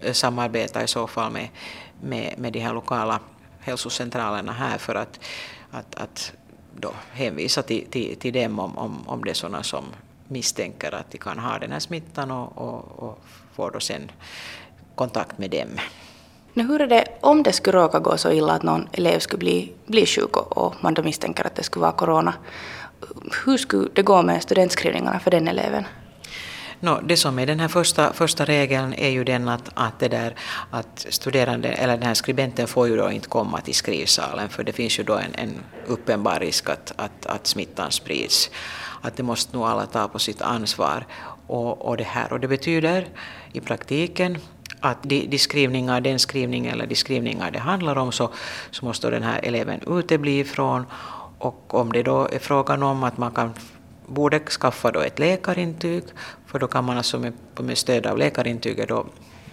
Eh, 0.00 0.12
samarbeta 0.12 0.82
i 0.82 0.88
så 0.88 1.06
fall 1.06 1.32
med, 1.32 1.48
med, 2.00 2.34
med 2.38 2.52
de 2.52 2.60
här 2.60 2.74
lokala 2.74 3.20
hälsocentralerna 3.60 4.52
här 4.52 4.78
för 4.78 4.94
att, 4.94 5.20
att, 5.70 5.94
att 5.94 6.32
då 6.76 6.92
hänvisa 7.12 7.62
till, 7.62 7.86
till, 7.90 8.16
till 8.16 8.32
dem 8.32 8.58
om, 8.58 8.78
om, 8.78 9.08
om 9.08 9.24
det 9.24 9.30
är 9.30 9.34
sådana 9.34 9.62
som 9.62 9.84
misstänker 10.28 10.94
att 10.94 11.10
de 11.10 11.18
kan 11.18 11.38
ha 11.38 11.58
den 11.58 11.72
här 11.72 11.80
smittan 11.80 12.30
och, 12.30 12.58
och, 12.58 12.98
och 12.98 13.18
får 13.54 13.70
då 13.70 13.80
sen 13.80 14.10
kontakt 14.94 15.38
med 15.38 15.50
dem. 15.50 15.68
Nu, 16.54 16.62
hur 16.66 16.80
är 16.80 16.86
det 16.86 17.04
om 17.20 17.42
det 17.42 17.52
skulle 17.52 17.78
råka 17.78 17.98
gå 17.98 18.16
så 18.16 18.32
illa 18.32 18.52
att 18.52 18.62
någon 18.62 18.88
elev 18.92 19.18
skulle 19.18 19.38
bli, 19.38 19.72
bli 19.86 20.06
sjuk 20.06 20.36
och, 20.36 20.58
och 20.58 20.74
man 20.80 20.94
då 20.94 21.02
misstänker 21.02 21.46
att 21.46 21.54
det 21.54 21.62
skulle 21.62 21.82
vara 21.82 21.92
corona? 21.92 22.34
hur 23.44 23.56
skulle 23.56 23.88
det 23.92 24.02
gå 24.02 24.22
med 24.22 24.42
studentskrivningarna 24.42 25.20
för 25.20 25.30
den 25.30 25.48
eleven? 25.48 25.84
No, 26.86 27.00
det 27.02 27.16
som 27.16 27.38
är 27.38 27.46
den 27.46 27.60
här 27.60 27.68
första, 27.68 28.12
första 28.12 28.44
regeln 28.44 28.94
är 28.94 29.08
ju 29.08 29.24
den 29.24 29.48
att, 29.48 29.70
att, 29.74 29.98
det 29.98 30.08
där, 30.08 30.34
att 30.70 31.06
studerande, 31.10 31.68
eller 31.68 31.96
den 31.96 32.06
här 32.06 32.14
skribenten 32.14 32.66
får 32.66 32.88
ju 32.88 32.96
då 32.96 33.10
inte 33.10 33.28
komma 33.28 33.60
till 33.60 33.74
skrivsalen 33.74 34.48
för 34.48 34.64
det 34.64 34.72
finns 34.72 34.98
ju 34.98 35.04
då 35.04 35.14
en, 35.14 35.34
en 35.34 35.50
uppenbar 35.86 36.40
risk 36.40 36.68
att, 36.68 36.92
att, 36.96 37.26
att 37.26 37.46
smittan 37.46 37.90
sprids. 37.90 38.50
Att 39.00 39.16
det 39.16 39.22
måste 39.22 39.56
nog 39.56 39.66
alla 39.66 39.86
ta 39.86 40.08
på 40.08 40.18
sitt 40.18 40.42
ansvar. 40.42 41.06
Och, 41.46 41.88
och, 41.88 41.96
det, 41.96 42.04
här. 42.04 42.32
och 42.32 42.40
det 42.40 42.48
betyder 42.48 43.08
i 43.52 43.60
praktiken 43.60 44.38
att 44.80 45.02
de, 45.02 45.26
de 45.26 45.38
skrivningar, 45.38 46.00
den 46.00 46.18
skrivning 46.18 46.66
eller 46.66 46.86
de 46.86 46.94
skrivningar 46.94 47.50
det 47.50 47.58
handlar 47.58 47.98
om 47.98 48.12
så, 48.12 48.30
så 48.70 48.84
måste 48.84 49.10
den 49.10 49.22
här 49.22 49.40
eleven 49.42 49.80
utebli 49.98 50.38
ifrån 50.38 50.86
och 51.38 51.74
om 51.74 51.92
det 51.92 52.02
då 52.02 52.28
är 52.32 52.38
frågan 52.38 52.82
om 52.82 53.04
att 53.04 53.18
man 53.18 53.30
kan, 53.30 53.54
borde 54.06 54.40
skaffa 54.40 54.90
då 54.90 55.00
ett 55.00 55.18
läkarintyg, 55.18 56.04
för 56.46 56.58
då 56.58 56.66
kan 56.66 56.84
man 56.84 56.96
alltså 56.96 57.18
med, 57.18 57.32
med 57.60 57.78
stöd 57.78 58.06
av 58.06 58.18
läkarintyget 58.18 58.88
då 58.88 59.06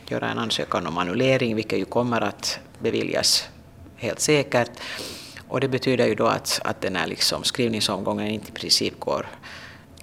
göra 0.07 0.29
en 0.29 0.37
ansökan 0.37 0.87
om 0.87 0.97
annullering, 0.97 1.55
vilket 1.55 1.79
ju 1.79 1.85
kommer 1.85 2.21
att 2.21 2.59
beviljas 2.79 3.49
helt 3.95 4.19
säkert. 4.19 4.71
Och 5.47 5.59
det 5.59 5.67
betyder 5.67 6.07
ju 6.07 6.15
då 6.15 6.27
att, 6.27 6.61
att 6.63 6.81
den 6.81 6.95
här 6.95 7.07
liksom 7.07 7.43
skrivningsomgången 7.43 8.27
inte 8.27 8.49
i 8.49 8.51
princip 8.51 8.99
går 8.99 9.27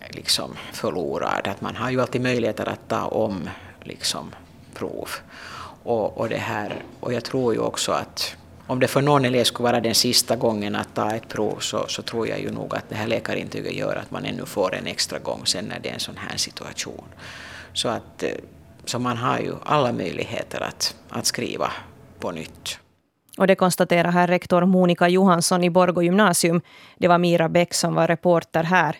liksom 0.08 0.56
förlorad. 0.72 1.48
Att 1.48 1.60
man 1.60 1.76
har 1.76 1.90
ju 1.90 2.00
alltid 2.00 2.20
möjligheter 2.20 2.68
att 2.68 2.88
ta 2.88 3.04
om 3.04 3.50
liksom 3.82 4.34
prov. 4.74 5.08
Och, 5.82 6.18
och, 6.18 6.28
det 6.28 6.36
här, 6.36 6.82
och 7.00 7.12
jag 7.12 7.24
tror 7.24 7.54
ju 7.54 7.60
också 7.60 7.92
att 7.92 8.36
om 8.70 8.80
det 8.80 8.88
för 8.88 9.02
någon 9.02 9.24
elev 9.24 9.44
skulle 9.44 9.64
vara 9.64 9.80
den 9.80 9.94
sista 9.94 10.36
gången 10.36 10.76
att 10.76 10.94
ta 10.94 11.10
ett 11.10 11.28
prov 11.28 11.58
så, 11.58 11.84
så 11.88 12.02
tror 12.02 12.28
jag 12.28 12.40
ju 12.40 12.50
nog 12.50 12.74
att 12.74 12.88
det 12.88 12.94
här 12.94 13.06
läkarintyget 13.06 13.74
gör 13.74 13.96
att 13.96 14.10
man 14.10 14.24
ännu 14.24 14.46
får 14.46 14.74
en 14.74 14.86
extra 14.86 15.18
gång 15.18 15.46
sen 15.46 15.64
när 15.64 15.80
det 15.80 15.88
är 15.88 15.94
en 15.94 16.00
sån 16.00 16.16
här 16.16 16.36
situation. 16.36 17.04
Så, 17.72 17.88
att, 17.88 18.22
eh, 18.22 18.30
så 18.84 18.98
man 18.98 19.16
har 19.16 19.38
ju 19.38 19.54
alla 19.62 19.92
möjligheter 19.92 20.60
att, 20.60 20.96
att 21.08 21.26
skriva 21.26 21.72
på 22.18 22.30
nytt. 22.30 22.78
Och 23.38 23.46
det 23.46 23.54
konstaterar 23.54 24.10
här 24.10 24.26
rektor 24.26 24.64
Monica 24.64 25.08
Johansson 25.08 25.64
i 25.64 25.70
Borgå 25.70 26.02
gymnasium. 26.02 26.60
Det 26.98 27.08
var 27.08 27.18
Mira 27.18 27.48
Bäck 27.48 27.74
som 27.74 27.94
var 27.94 28.06
reporter 28.06 28.62
här. 28.62 28.96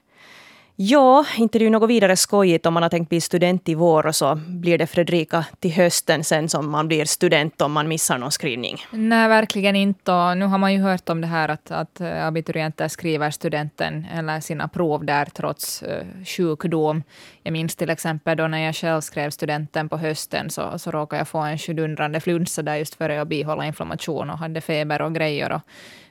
Ja, 0.82 1.24
inte 1.38 1.58
det 1.58 1.62
är 1.62 1.66
ju 1.66 1.70
något 1.70 1.90
vidare 1.90 2.16
skojigt 2.16 2.66
om 2.66 2.74
man 2.74 2.82
har 2.82 2.90
tänkt 2.90 3.08
bli 3.08 3.20
student 3.20 3.68
i 3.68 3.74
vår 3.74 4.06
och 4.06 4.14
så 4.14 4.34
blir 4.34 4.78
det 4.78 4.86
Fredrika 4.86 5.44
till 5.58 5.72
hösten 5.72 6.24
sen 6.24 6.48
som 6.48 6.70
man 6.70 6.88
blir 6.88 7.04
student 7.04 7.60
om 7.60 7.72
man 7.72 7.88
missar 7.88 8.18
någon 8.18 8.30
skrivning. 8.30 8.76
Nej, 8.90 9.28
verkligen 9.28 9.76
inte. 9.76 10.12
Och 10.12 10.38
nu 10.38 10.44
har 10.44 10.58
man 10.58 10.72
ju 10.72 10.80
hört 10.80 11.08
om 11.08 11.20
det 11.20 11.26
här 11.26 11.48
att, 11.48 11.70
att 11.70 12.00
eh, 12.00 12.26
abiturienter 12.26 12.88
skriver 12.88 13.30
studenten 13.30 14.06
eller 14.14 14.40
sina 14.40 14.68
prov 14.68 15.04
där 15.04 15.24
trots 15.24 15.82
uh, 15.82 16.24
sjukdom. 16.24 17.02
Jag 17.42 17.52
minns 17.52 17.76
till 17.76 17.90
exempel 17.90 18.36
då 18.36 18.46
när 18.46 18.58
jag 18.58 18.74
själv 18.74 19.00
skrev 19.00 19.30
studenten 19.30 19.88
på 19.88 19.96
hösten 19.96 20.50
så, 20.50 20.78
så 20.78 20.90
råkade 20.90 21.20
jag 21.20 21.28
få 21.28 21.38
en 21.38 21.58
sjudundrande 21.58 22.20
flunsa 22.20 22.62
där 22.62 22.76
just 22.76 22.94
före 22.94 23.14
jag 23.14 23.28
bihålla 23.28 23.66
inflammation 23.66 24.30
och 24.30 24.38
hade 24.38 24.60
feber 24.60 25.02
och 25.02 25.14
grejer. 25.14 25.52
Och 25.52 25.60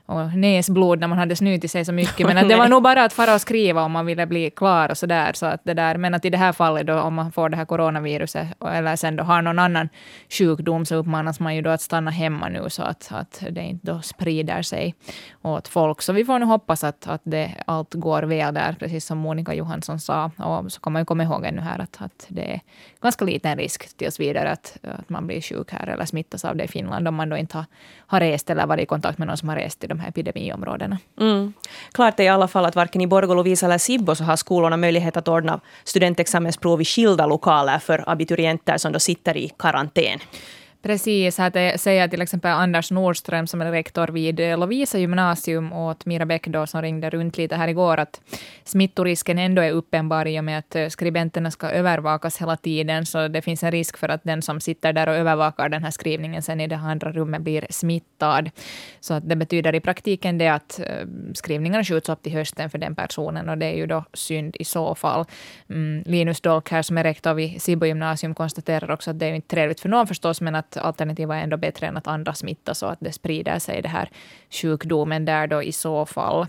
och 0.10 0.34
näsblod 0.36 1.00
när 1.00 1.08
man 1.08 1.18
hade 1.18 1.36
snutit 1.36 1.72
sig 1.72 1.86
så 1.86 1.92
mycket. 1.92 2.28
Men 2.28 2.38
att 2.38 2.50
det 2.50 2.56
var 2.64 2.68
nog 2.68 2.84
bara 2.84 3.04
att 3.04 3.14
fara 3.14 3.34
och 3.34 3.42
skriva 3.42 3.84
om 3.84 3.92
man 3.92 4.06
ville 4.06 4.26
bli 4.26 4.50
klar 4.50 4.90
och 4.90 4.98
så 4.98 5.06
där. 5.06 5.34
Så 5.34 5.46
att 5.46 5.62
det 5.64 5.74
där. 5.74 5.98
Men 5.98 6.14
att 6.14 6.26
i 6.26 6.30
det 6.30 6.38
här 6.38 6.52
fallet 6.52 6.88
då 6.88 7.00
om 7.00 7.14
man 7.14 7.32
får 7.32 7.50
det 7.50 7.58
här 7.58 7.66
coronaviruset 7.66 8.48
eller 8.66 8.96
sen 8.96 9.16
då 9.16 9.24
har 9.24 9.42
någon 9.42 9.60
annan 9.60 9.90
sjukdom 10.30 10.86
så 10.86 10.96
uppmanas 10.96 11.40
man 11.40 11.56
ju 11.56 11.62
då 11.62 11.70
att 11.70 11.82
stanna 11.82 12.12
hemma 12.12 12.50
nu 12.50 12.70
så 12.70 12.84
att, 12.84 13.12
att 13.12 13.44
det 13.52 13.62
inte 13.62 13.92
då 13.92 14.02
sprider 14.02 14.62
sig 14.62 14.96
åt 15.42 15.68
folk. 15.68 16.02
Så 16.02 16.14
vi 16.14 16.26
får 16.26 16.40
nu 16.40 16.46
hoppas 16.46 16.84
att, 16.84 17.08
att 17.08 17.22
det, 17.24 17.52
allt 17.66 17.94
går 17.94 18.24
väl 18.24 18.54
där, 18.54 18.76
precis 18.80 19.06
som 19.06 19.18
Monica 19.18 19.54
Johansson 19.54 20.00
sa. 20.00 20.32
Och 20.38 20.72
så 20.72 20.80
kan 20.80 20.94
man 20.94 21.02
ju 21.02 21.06
komma 21.06 21.24
ihåg 21.24 21.46
ännu 21.46 21.62
här 21.62 21.80
att, 21.80 22.02
att 22.02 22.26
det 22.28 22.54
är 22.54 22.60
ganska 23.02 23.26
liten 23.26 23.58
risk 23.58 23.98
tills 23.98 24.20
vidare 24.20 24.52
att, 24.52 24.78
att 24.84 25.10
man 25.10 25.28
blir 25.28 25.42
sjuk 25.42 25.72
här 25.72 25.88
eller 25.88 26.06
smittas 26.06 26.46
av 26.46 26.56
det 26.56 26.64
i 26.64 26.68
Finland 26.68 27.08
om 27.08 27.16
man 27.16 27.30
då 27.30 27.38
inte 27.38 27.58
har, 27.58 27.66
har 27.98 28.20
rest 28.20 28.50
eller 28.50 28.68
varit 28.68 28.84
i 28.84 28.86
kontakt 28.86 29.18
med 29.18 29.28
någon 29.28 29.38
som 29.38 29.50
har 29.50 29.56
rest 29.56 29.80
till 29.80 29.90
de 29.90 29.99
här 30.00 30.10
epidemiområdena. 30.10 30.98
Mm. 31.20 31.54
Klart 31.92 32.20
är 32.20 32.24
i 32.24 32.28
alla 32.28 32.48
fall 32.48 32.66
att 32.66 32.76
varken 32.76 33.02
i 33.02 33.08
Borgå, 33.08 33.34
Lovisa 33.34 33.66
eller 33.66 33.78
Sibbo 33.78 34.16
så 34.16 34.24
har 34.24 34.36
skolorna 34.36 34.78
möjlighet 34.78 35.18
att 35.18 35.28
ordna 35.28 35.60
studentexamensprov 35.84 36.82
i 36.82 36.86
skilda 36.86 37.26
lokaler 37.26 37.80
för 37.80 38.04
abiturienter 38.08 38.78
som 38.78 38.92
då 38.92 39.00
sitter 39.00 39.38
i 39.38 39.50
karantän. 39.58 40.20
Precis, 40.82 41.38
här 41.38 41.78
säger 41.78 42.08
till 42.08 42.22
exempel 42.22 42.52
Anders 42.52 42.92
Nordström 42.92 43.48
som 43.48 43.62
är 43.62 43.72
rektor 43.72 44.08
vid 44.08 44.40
eh, 44.40 44.58
Lovisa 44.58 44.98
gymnasium 44.98 45.74
åt 45.74 46.06
Mira 46.06 46.26
Bäck 46.26 46.48
då, 46.48 46.68
som 46.68 46.82
ringde 46.82 47.10
runt 47.10 47.38
lite 47.38 47.56
här 47.56 47.68
igår 47.68 47.98
att 47.98 48.22
smittorisken 48.64 49.40
ändå 49.40 49.62
är 49.62 49.72
uppenbar 49.72 50.28
i 50.28 50.40
och 50.40 50.44
med 50.44 50.60
att 50.60 50.76
eh, 50.76 50.88
skribenterna 50.88 51.52
ska 51.52 51.70
övervakas 51.70 52.42
hela 52.42 52.58
tiden. 52.58 53.06
Så 53.06 53.28
det 53.28 53.42
finns 53.42 53.64
en 53.64 53.72
risk 53.72 53.98
för 53.98 54.10
att 54.10 54.24
den 54.24 54.42
som 54.42 54.60
sitter 54.60 54.94
där 54.94 55.10
och 55.10 55.16
övervakar 55.16 55.70
den 55.70 55.84
här 55.84 55.92
skrivningen 55.92 56.42
sen 56.42 56.62
i 56.62 56.68
det 56.68 56.78
andra 56.78 57.12
rummet 57.12 57.42
blir 57.42 57.68
smittad. 57.70 58.50
Så 59.00 59.14
att 59.14 59.30
det 59.30 59.36
betyder 59.36 59.76
i 59.76 59.80
praktiken 59.80 60.38
det 60.38 60.48
att 60.48 60.80
eh, 60.80 61.08
skrivningarna 61.34 61.84
skjuts 61.84 62.10
upp 62.10 62.22
till 62.22 62.34
hösten 62.34 62.70
för 62.70 62.78
den 62.78 62.96
personen 62.96 63.50
och 63.50 63.58
det 63.58 63.66
är 63.66 63.78
ju 63.78 63.86
då 63.86 64.04
synd 64.14 64.56
i 64.60 64.64
så 64.64 64.96
fall. 64.96 65.26
Mm, 65.70 66.04
Linus 66.06 66.42
Dolk 66.42 66.72
här 66.72 66.82
som 66.82 66.98
är 66.98 67.04
rektor 67.04 67.34
vid 67.34 67.62
Sibbo 67.62 67.86
gymnasium 67.86 68.36
konstaterar 68.36 68.92
också 68.92 69.12
att 69.12 69.20
det 69.20 69.26
är 69.26 69.34
inte 69.34 69.48
trevligt 69.48 69.80
för 69.80 69.90
någon 69.90 70.08
förstås 70.08 70.42
men 70.42 70.56
att 70.56 70.69
att 70.78 70.84
alternativet 70.86 71.36
är 71.36 71.44
ändå 71.44 71.58
bättre 71.58 71.88
än 71.88 71.98
att 71.98 72.08
andra 72.08 72.34
smittas 72.34 72.84
och 72.84 72.92
att 72.92 73.00
det 73.02 73.12
sprider 73.12 73.60
sig, 73.60 73.82
det 73.82 73.90
här 73.90 74.10
sjukdomen 74.50 75.26
där 75.26 75.48
då 75.48 75.64
i 75.64 75.72
så 75.72 76.06
fall. 76.06 76.48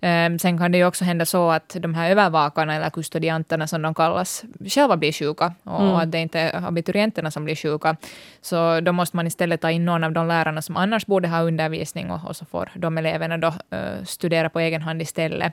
Um, 0.00 0.38
sen 0.38 0.58
kan 0.58 0.72
det 0.72 0.78
ju 0.78 0.86
också 0.86 1.04
hända 1.04 1.26
så 1.26 1.50
att 1.50 1.76
de 1.80 1.94
här 1.94 2.10
övervakarna 2.10 2.74
eller 2.74 2.90
kustodianterna 2.90 3.66
som 3.66 3.82
de 3.82 3.94
kallas 3.94 4.44
själva 4.66 4.96
blir 4.96 5.12
sjuka 5.12 5.54
och 5.64 5.80
mm. 5.80 5.94
att 5.94 6.12
det 6.12 6.18
inte 6.18 6.40
är 6.40 6.66
abiturienterna 6.68 7.30
som 7.30 7.44
blir 7.44 7.56
sjuka. 7.56 7.96
Så 8.40 8.80
då 8.80 8.92
måste 8.92 9.16
man 9.16 9.26
istället 9.26 9.60
ta 9.60 9.70
in 9.70 9.84
någon 9.84 10.04
av 10.04 10.12
de 10.12 10.28
lärarna 10.28 10.62
som 10.62 10.76
annars 10.76 11.06
borde 11.06 11.28
ha 11.28 11.42
undervisning 11.42 12.10
och, 12.10 12.28
och 12.28 12.36
så 12.36 12.44
får 12.44 12.70
de 12.74 12.98
eleverna 12.98 13.38
då 13.38 13.48
uh, 13.48 14.04
studera 14.04 14.50
på 14.50 14.60
egen 14.60 14.82
hand 14.82 15.02
istället. 15.02 15.52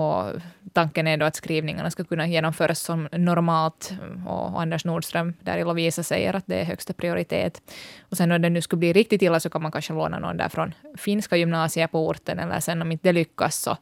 Och 0.00 0.40
tanken 0.72 1.06
är 1.06 1.16
då 1.16 1.26
att 1.26 1.36
skrivningarna 1.36 1.90
ska 1.90 2.04
kunna 2.04 2.26
genomföras 2.26 2.80
som 2.80 3.08
normalt. 3.12 3.92
Och 4.26 4.60
Anders 4.60 4.84
Nordström 4.84 5.34
där 5.40 5.58
i 5.58 5.64
Lovisa 5.64 6.02
säger 6.02 6.36
att 6.36 6.46
det 6.46 6.60
är 6.60 6.64
högsta 6.64 6.92
prioritet. 6.92 7.62
Och 8.00 8.16
sen 8.16 8.32
om 8.32 8.42
det 8.42 8.50
nu 8.50 8.62
skulle 8.62 8.78
bli 8.80 8.92
riktigt 8.92 9.22
illa 9.22 9.40
så 9.40 9.50
kan 9.50 9.62
man 9.62 9.72
kanske 9.72 9.92
låna 9.92 10.18
någon 10.18 10.36
där 10.36 10.48
från 10.48 10.74
finska 10.96 11.36
gymnasiet 11.36 11.92
på 11.92 12.08
orten. 12.08 12.38
Eller 12.38 12.60
sen 12.60 12.82
om 12.82 12.92
inte 12.92 13.08
det 13.08 13.12
lyckas 13.12 13.56
så 13.56 13.76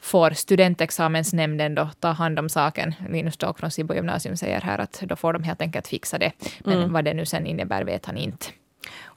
får 0.00 0.30
studentexamensnämnden 0.30 1.74
då 1.74 1.90
ta 2.00 2.08
hand 2.08 2.38
om 2.38 2.48
saken. 2.48 2.94
Linus 3.10 3.34
Ståk 3.34 3.58
från 3.58 3.70
Sibbo 3.70 3.94
gymnasium 3.94 4.36
säger 4.36 4.60
här 4.60 4.78
att 4.78 5.02
då 5.02 5.16
får 5.16 5.32
de 5.32 5.42
helt 5.42 5.62
enkelt 5.62 5.88
fixa 5.88 6.18
det. 6.18 6.32
Men 6.64 6.78
mm. 6.78 6.92
vad 6.92 7.04
det 7.04 7.14
nu 7.14 7.26
sen 7.26 7.46
innebär 7.46 7.84
vet 7.84 8.06
han 8.06 8.16
inte. 8.16 8.46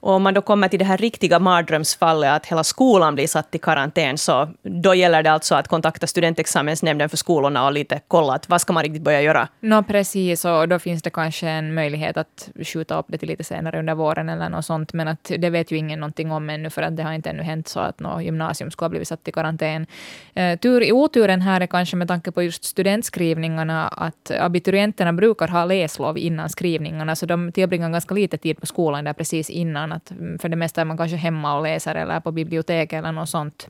Och 0.04 0.12
om 0.12 0.22
man 0.22 0.34
då 0.34 0.42
kommer 0.42 0.68
till 0.68 0.78
det 0.78 0.84
här 0.84 0.98
riktiga 0.98 1.38
mardrömsfallet 1.38 2.32
att 2.32 2.46
hela 2.46 2.64
skolan 2.64 3.14
blir 3.14 3.26
satt 3.26 3.54
i 3.54 3.58
karantän 3.58 4.18
så 4.18 4.48
då 4.62 4.94
gäller 4.94 5.22
det 5.22 5.32
alltså 5.32 5.54
att 5.54 5.68
kontakta 5.68 6.06
studentexamensnämnden 6.06 7.08
för 7.08 7.16
skolorna 7.16 7.66
och 7.66 7.72
lite 7.72 8.00
kolla 8.08 8.32
att 8.34 8.48
vad 8.48 8.60
ska 8.60 8.72
man 8.72 8.82
riktigt 8.82 9.02
börja 9.02 9.22
göra? 9.22 9.48
No, 9.60 9.82
precis, 9.82 10.44
och 10.44 10.68
då 10.68 10.78
finns 10.78 11.02
det 11.02 11.10
kanske 11.10 11.48
en 11.48 11.74
möjlighet 11.74 12.16
att 12.16 12.48
skjuta 12.64 12.98
upp 12.98 13.06
det 13.08 13.18
till 13.18 13.28
lite 13.28 13.44
senare 13.44 13.78
under 13.78 13.94
våren 13.94 14.28
eller 14.28 14.48
något 14.48 14.64
sånt, 14.64 14.92
men 14.92 15.08
att 15.08 15.30
det 15.38 15.50
vet 15.50 15.70
ju 15.70 15.76
ingen 15.76 16.00
någonting 16.00 16.32
om 16.32 16.50
ännu 16.50 16.70
för 16.70 16.82
att 16.82 16.96
det 16.96 17.02
har 17.02 17.12
inte 17.12 17.30
ännu 17.30 17.42
hänt 17.42 17.68
så 17.68 17.80
att 17.80 18.00
något 18.00 18.24
gymnasium 18.24 18.70
skulle 18.70 18.84
ha 18.84 18.90
blivit 18.90 19.08
satt 19.08 19.28
i 19.28 19.32
karantän. 19.32 19.86
Eh, 20.34 20.58
tur 20.58 20.82
i 20.82 20.92
oturen 20.92 21.40
här 21.40 21.60
är 21.60 21.66
kanske 21.66 21.96
med 21.96 22.08
tanke 22.08 22.32
på 22.32 22.42
just 22.42 22.64
studentskrivningarna 22.64 23.88
att 23.88 24.30
abiturienterna 24.30 25.12
brukar 25.12 25.48
ha 25.48 25.64
läslov 25.64 26.18
innan 26.18 26.48
skrivningarna, 26.48 27.16
så 27.16 27.26
de 27.26 27.52
tillbringar 27.52 27.90
ganska 27.90 28.14
lite 28.14 28.38
tid 28.38 28.60
på 28.60 28.66
skolan 28.66 29.04
där 29.04 29.12
precis 29.12 29.50
innan 29.54 29.92
att 29.92 30.10
mm, 30.10 30.38
för 30.38 30.48
det 30.48 30.56
mesta 30.56 30.80
är 30.80 30.84
man 30.84 30.96
kanske 30.96 31.16
hemma 31.16 31.56
och 31.56 31.62
läser 31.62 31.94
eller 31.94 32.20
på 32.20 32.32
biblioteket 32.32 32.98
eller 32.98 33.12
något 33.12 33.28
sånt. 33.28 33.68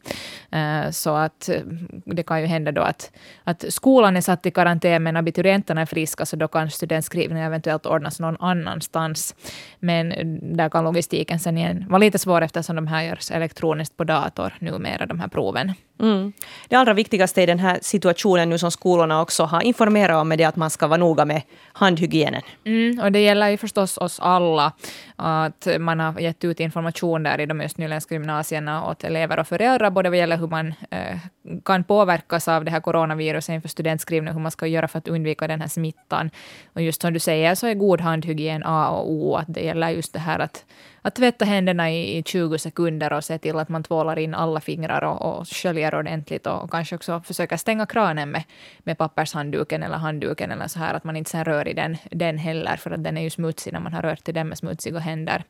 Eh, 0.50 0.90
så 0.90 1.16
att 1.16 1.48
mm, 1.48 1.88
det 2.04 2.22
kan 2.22 2.40
ju 2.40 2.46
hända 2.46 2.72
då 2.72 2.82
att, 2.82 3.12
att 3.44 3.64
skolan 3.68 4.16
är 4.16 4.20
satt 4.20 4.46
i 4.46 4.50
karantän 4.50 5.02
men 5.02 5.16
abiturienterna 5.16 5.80
är 5.80 5.86
friska 5.86 6.26
så 6.26 6.36
då 6.36 6.48
kan 6.48 6.70
studentskrivningen 6.70 7.46
eventuellt 7.46 7.86
ordnas 7.86 8.20
någon 8.20 8.36
annanstans. 8.40 9.34
Men 9.78 10.12
mm, 10.12 10.56
där 10.56 10.68
kan 10.68 10.84
logistiken 10.84 11.38
sen 11.38 11.58
igen 11.58 11.84
vara 11.88 11.98
lite 11.98 12.18
svår 12.18 12.42
eftersom 12.42 12.76
de 12.76 12.86
här 12.86 13.02
görs 13.02 13.30
elektroniskt 13.30 13.96
på 13.96 14.04
dator 14.04 14.54
numera, 14.58 15.06
de 15.06 15.20
här 15.20 15.28
proven. 15.28 15.72
Mm. 16.00 16.32
Det 16.68 16.76
allra 16.76 16.94
viktigaste 16.94 17.42
i 17.42 17.46
den 17.46 17.58
här 17.58 17.78
situationen 17.82 18.48
nu 18.48 18.58
som 18.58 18.70
skolorna 18.70 19.20
också 19.20 19.44
har 19.44 19.62
informerat 19.62 20.20
om 20.20 20.32
är 20.32 20.36
det 20.36 20.44
att 20.44 20.56
man 20.56 20.70
ska 20.70 20.86
vara 20.86 20.98
noga 20.98 21.24
med 21.24 21.42
handhygienen. 21.72 22.42
Mm, 22.64 23.00
och 23.00 23.12
det 23.12 23.20
gäller 23.20 23.48
ju 23.48 23.56
förstås 23.56 23.98
oss 23.98 24.20
alla. 24.20 24.72
Att 25.16 25.68
man 25.78 26.00
har 26.00 26.20
gett 26.20 26.44
ut 26.44 26.60
information 26.60 27.22
där 27.22 27.40
i 27.40 27.46
de 27.46 27.60
östnyländska 27.60 28.14
gymnasierna 28.14 28.90
åt 28.90 29.04
elever 29.04 29.38
och 29.38 29.48
föräldrar, 29.48 29.90
både 29.90 30.08
vad 30.08 30.18
gäller 30.18 30.36
hur 30.36 30.48
man 30.48 30.74
eh, 30.90 31.18
kan 31.64 31.84
påverkas 31.84 32.48
av 32.48 32.64
det 32.64 32.70
här 32.70 32.80
coronaviruset 32.80 33.54
inför 33.54 33.68
studentskrivning, 33.68 34.34
hur 34.34 34.40
man 34.40 34.50
ska 34.50 34.66
göra 34.66 34.88
för 34.88 34.98
att 34.98 35.08
undvika 35.08 35.46
den 35.46 35.60
här 35.60 35.68
smittan. 35.68 36.30
Och 36.72 36.82
just 36.82 37.02
som 37.02 37.12
du 37.12 37.20
säger 37.20 37.54
så 37.54 37.66
är 37.66 37.74
god 37.74 38.00
handhygien 38.00 38.62
A 38.66 38.88
och 38.88 39.10
O, 39.10 39.36
att 39.36 39.54
det 39.54 39.60
gäller 39.60 39.88
just 39.88 40.12
det 40.12 40.18
här 40.18 40.38
att 40.38 40.64
att 41.06 41.14
tvätta 41.14 41.44
händerna 41.44 41.90
i, 41.90 42.18
i 42.18 42.22
20 42.22 42.58
sekunder 42.58 43.12
och 43.12 43.24
se 43.24 43.38
till 43.38 43.58
att 43.58 43.68
man 43.68 43.82
tvålar 43.82 44.18
in 44.18 44.34
alla 44.34 44.60
fingrar 44.60 45.04
och, 45.04 45.22
och 45.22 45.48
sköljer 45.48 45.94
ordentligt 45.94 46.46
och, 46.46 46.62
och 46.62 46.70
kanske 46.70 46.96
också 46.96 47.20
försöka 47.20 47.58
stänga 47.58 47.86
kranen 47.86 48.30
med, 48.30 48.42
med 48.78 48.98
pappershandduken 48.98 49.82
eller 49.82 49.96
handduken 49.96 50.50
eller 50.50 50.68
så 50.68 50.78
här 50.78 50.94
att 50.94 51.04
man 51.04 51.16
inte 51.16 51.30
sen 51.30 51.44
rör 51.44 51.68
i 51.68 51.72
den, 51.72 51.96
den 52.10 52.38
heller 52.38 52.76
för 52.76 52.90
att 52.90 53.04
den 53.04 53.16
är 53.16 53.22
ju 53.22 53.30
smutsig 53.30 53.72
när 53.72 53.80
man 53.80 53.92
har 53.92 54.02
rört 54.02 54.28
i 54.28 54.32
den 54.32 54.48
med 54.48 54.58
smutsiga 54.58 54.98
händer. 54.98 55.44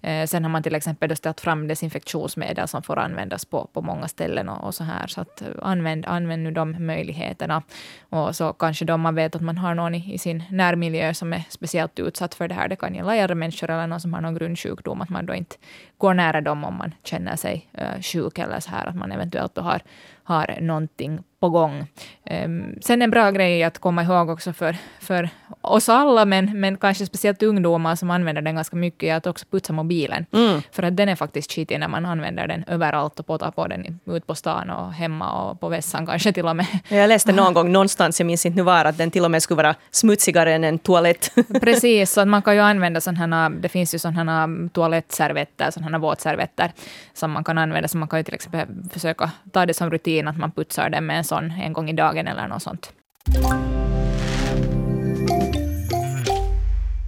Eh, 0.00 0.26
sen 0.26 0.44
har 0.44 0.50
man 0.50 0.62
till 0.62 0.74
exempel 0.74 1.16
ställt 1.16 1.40
fram 1.40 1.68
desinfektionsmedel 1.68 2.68
som 2.68 2.82
får 2.82 2.98
användas 2.98 3.44
på, 3.44 3.70
på 3.72 3.82
många 3.82 4.08
ställen 4.08 4.48
och, 4.48 4.64
och 4.64 4.74
så 4.74 4.84
här 4.84 5.06
så 5.06 5.20
att 5.20 5.42
använd, 5.62 6.06
använd 6.06 6.42
nu 6.42 6.50
de 6.50 6.86
möjligheterna 6.86 7.62
och 8.10 8.36
så 8.36 8.52
kanske 8.52 8.84
då 8.84 8.96
man 8.96 9.14
vet 9.14 9.34
att 9.34 9.42
man 9.42 9.58
har 9.58 9.74
någon 9.74 9.94
i, 9.94 10.14
i 10.14 10.18
sin 10.18 10.42
närmiljö 10.50 11.14
som 11.14 11.32
är 11.32 11.42
speciellt 11.48 11.98
utsatt 11.98 12.34
för 12.34 12.48
det 12.48 12.54
här. 12.54 12.68
Det 12.68 12.76
kan 12.76 12.94
gälla 12.94 13.16
äldre 13.16 13.34
människor 13.34 13.70
eller 13.70 13.86
någon 13.86 14.00
som 14.00 14.14
har 14.14 14.20
någon 14.20 14.34
grundsjukdom 14.34 14.97
om 14.98 15.02
att 15.02 15.10
man 15.10 15.26
då 15.26 15.34
inte 15.34 15.56
går 15.98 16.14
nära 16.14 16.40
dem 16.40 16.64
om 16.64 16.74
man 16.74 16.94
känner 17.02 17.36
sig 17.36 17.68
eh, 17.72 18.00
sjuk 18.00 18.38
eller 18.38 18.60
så 18.60 18.70
här, 18.70 18.86
att 18.86 18.96
man 18.96 19.12
eventuellt 19.12 19.54
då 19.54 19.62
har, 19.62 19.80
har 20.22 20.58
någonting 20.60 21.22
på 21.40 21.48
gång. 21.48 21.86
Um, 22.30 22.78
sen 22.80 23.02
en 23.02 23.10
bra 23.10 23.30
grej 23.30 23.62
att 23.62 23.78
komma 23.78 24.02
ihåg 24.02 24.30
också 24.30 24.52
för, 24.52 24.76
för 25.00 25.30
oss 25.60 25.88
alla, 25.88 26.24
men, 26.24 26.60
men 26.60 26.76
kanske 26.76 27.06
speciellt 27.06 27.42
ungdomar 27.42 27.96
som 27.96 28.10
använder 28.10 28.42
den 28.42 28.54
ganska 28.54 28.76
mycket, 28.76 29.02
är 29.02 29.14
att 29.14 29.26
också 29.26 29.46
putsa 29.50 29.72
mobilen. 29.72 30.26
Mm. 30.32 30.62
För 30.72 30.82
att 30.82 30.96
den 30.96 31.08
är 31.08 31.16
faktiskt 31.16 31.52
skitig 31.52 31.80
när 31.80 31.88
man 31.88 32.06
använder 32.06 32.46
den 32.46 32.64
överallt 32.66 33.20
och 33.20 33.26
potar 33.26 33.50
på 33.50 33.66
den 33.66 34.00
ut 34.06 34.26
på 34.26 34.34
stan 34.34 34.70
och 34.70 34.92
hemma 34.92 35.42
och 35.42 35.60
på 35.60 35.68
vässan 35.68 36.06
kanske 36.06 36.32
till 36.32 36.46
och 36.46 36.56
med. 36.56 36.66
Jag 36.88 37.08
läste 37.08 37.32
någon 37.32 37.54
gång 37.54 37.72
någonstans, 37.72 38.20
jag 38.20 38.26
minns 38.26 38.46
inte 38.46 38.56
nu 38.56 38.62
var, 38.62 38.84
att 38.84 38.98
den 38.98 39.10
till 39.10 39.24
och 39.24 39.30
med 39.30 39.42
skulle 39.42 39.62
vara 39.62 39.74
smutsigare 39.90 40.54
än 40.54 40.64
en 40.64 40.78
toalett. 40.78 41.30
Precis, 41.60 42.12
så 42.12 42.20
att 42.20 42.28
man 42.28 42.42
kan 42.42 42.54
ju 42.54 42.60
använda 42.60 43.00
sådana 43.00 43.50
det 43.50 43.68
finns 43.68 43.94
ju 43.94 43.98
sådana 43.98 44.48
toalettservetter, 44.72 45.70
sådana 45.70 45.98
våtservetter 45.98 46.72
som 47.14 47.30
man 47.30 47.44
kan 47.44 47.58
använda, 47.58 47.88
så 47.88 47.98
man 47.98 48.08
kan 48.08 48.18
ju 48.18 48.22
till 48.22 48.34
exempel 48.34 48.66
försöka 48.92 49.30
ta 49.52 49.66
det 49.66 49.74
som 49.74 49.90
rutin 49.90 50.28
att 50.28 50.36
man 50.36 50.50
putsar 50.50 50.90
den 50.90 51.06
med 51.06 51.18
en 51.18 51.24
sån 51.28 51.50
en 51.50 51.72
gång 51.72 51.90
i 51.90 51.92
dagen 51.92 52.26
eller 52.26 52.48
något 52.48 52.62
sånt. 52.62 52.92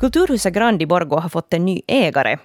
Kulturhuset 0.00 0.54
Grand 0.54 0.82
i 0.82 0.86
Borgå 0.86 1.16
har 1.16 1.28
fått 1.28 1.54
en 1.54 1.64
ny 1.64 1.80
ägare. 1.86 2.36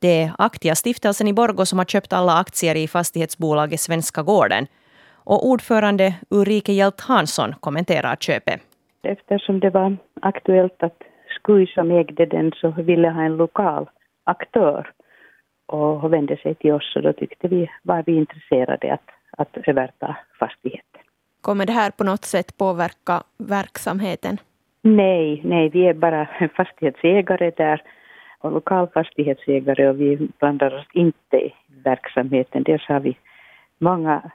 Det 0.00 0.22
är 0.22 0.32
Aktia 0.38 0.74
stiftelsen 0.74 1.28
i 1.28 1.32
Borgå 1.32 1.66
som 1.66 1.78
har 1.78 1.86
köpt 1.86 2.12
alla 2.12 2.32
aktier 2.32 2.74
i 2.74 2.88
fastighetsbolaget 2.88 3.80
Svenska 3.80 4.22
Gården. 4.22 4.66
Och 5.24 5.46
ordförande 5.48 6.14
Ulrike 6.30 6.72
Hjelt 6.72 7.00
Hansson 7.00 7.54
kommenterar 7.60 8.16
köpet. 8.16 8.60
Eftersom 9.02 9.60
det 9.60 9.70
var 9.70 9.96
aktuellt 10.22 10.82
att 10.82 11.02
SKUI 11.28 11.66
som 11.66 11.90
ägde 11.90 12.26
den 12.26 12.52
så 12.56 12.70
ville 12.70 13.08
ha 13.08 13.22
en 13.22 13.36
lokal 13.36 13.90
aktör 14.24 14.90
och 15.66 16.12
vände 16.12 16.36
sig 16.36 16.54
till 16.54 16.72
oss 16.72 16.96
och 16.96 17.02
då 17.02 17.12
tyckte 17.12 17.48
vi 17.48 17.70
var 17.82 18.02
vi 18.06 18.12
intresserade 18.16 18.92
att, 18.92 19.08
att 19.38 19.68
överta 19.68 20.16
fastigheten. 20.38 20.93
Kommer 21.46 21.66
det 21.66 21.72
här 21.72 21.90
på 21.90 22.04
något 22.04 22.24
sätt 22.24 22.58
påverka 22.58 23.22
verksamheten? 23.38 24.36
Nej, 24.82 25.40
nej, 25.44 25.68
vi 25.68 25.86
är 25.86 25.94
bara 25.94 26.28
fastighetsägare 26.56 27.50
där 27.56 27.82
och 28.38 28.52
lokal 28.52 28.88
fastighetsägare 28.94 29.88
och 29.88 30.00
vi 30.00 30.28
blandar 30.38 30.78
oss 30.78 30.86
inte 30.92 31.36
i 31.36 31.54
verksamheten. 31.84 32.62
Dels 32.62 32.82
har 32.88 33.00
vi 33.00 33.16
många 33.78 34.30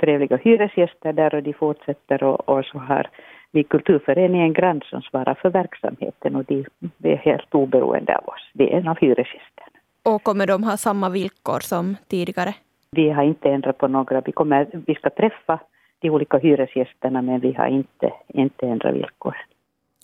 trevliga 0.00 0.36
hyresgäster 0.36 1.12
där 1.12 1.34
och 1.34 1.42
de 1.42 1.52
fortsätter 1.52 2.22
och, 2.22 2.48
och 2.48 2.64
så 2.64 2.78
har 2.78 3.06
vi 3.50 3.64
kulturföreningen 3.64 4.52
Grand 4.52 4.82
som 4.84 5.02
svarar 5.02 5.34
för 5.34 5.50
verksamheten 5.50 6.36
och 6.36 6.44
de, 6.44 6.64
är 7.02 7.16
helt 7.16 7.54
oberoende 7.54 8.16
av 8.16 8.24
oss. 8.28 8.50
Vi 8.54 8.70
är 8.70 8.78
en 8.78 8.88
av 8.88 8.96
hyresgästerna. 9.00 9.78
Och 10.02 10.22
kommer 10.22 10.46
de 10.46 10.64
ha 10.64 10.76
samma 10.76 11.08
villkor 11.08 11.60
som 11.60 11.96
tidigare? 12.08 12.54
Vi 12.90 13.10
har 13.10 13.22
inte 13.22 13.50
ändrat 13.50 13.78
på 13.78 13.88
några. 13.88 14.20
Vi, 14.20 14.32
kommer, 14.32 14.66
vi 14.86 14.94
ska 14.94 15.10
träffa 15.10 15.58
de 16.00 16.10
olika 16.10 16.38
hyresgästerna 16.38 17.22
men 17.22 17.40
vi 17.40 17.52
har 17.52 17.66
inte, 17.66 18.12
inte 18.28 18.66
ändrat 18.66 18.94
villkor. 18.94 19.36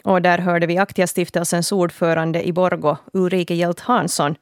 Och 0.04 0.22
där 0.22 0.38
hörde 0.38 0.66
vi 0.66 0.78
Aktia-stiftelsens 0.78 1.72
ordförande 1.72 2.46
i 2.46 2.52
Borgo, 2.52 2.96
Ulrike 3.12 3.54
Hjelt 3.54 3.80
Hansson. 3.80 4.34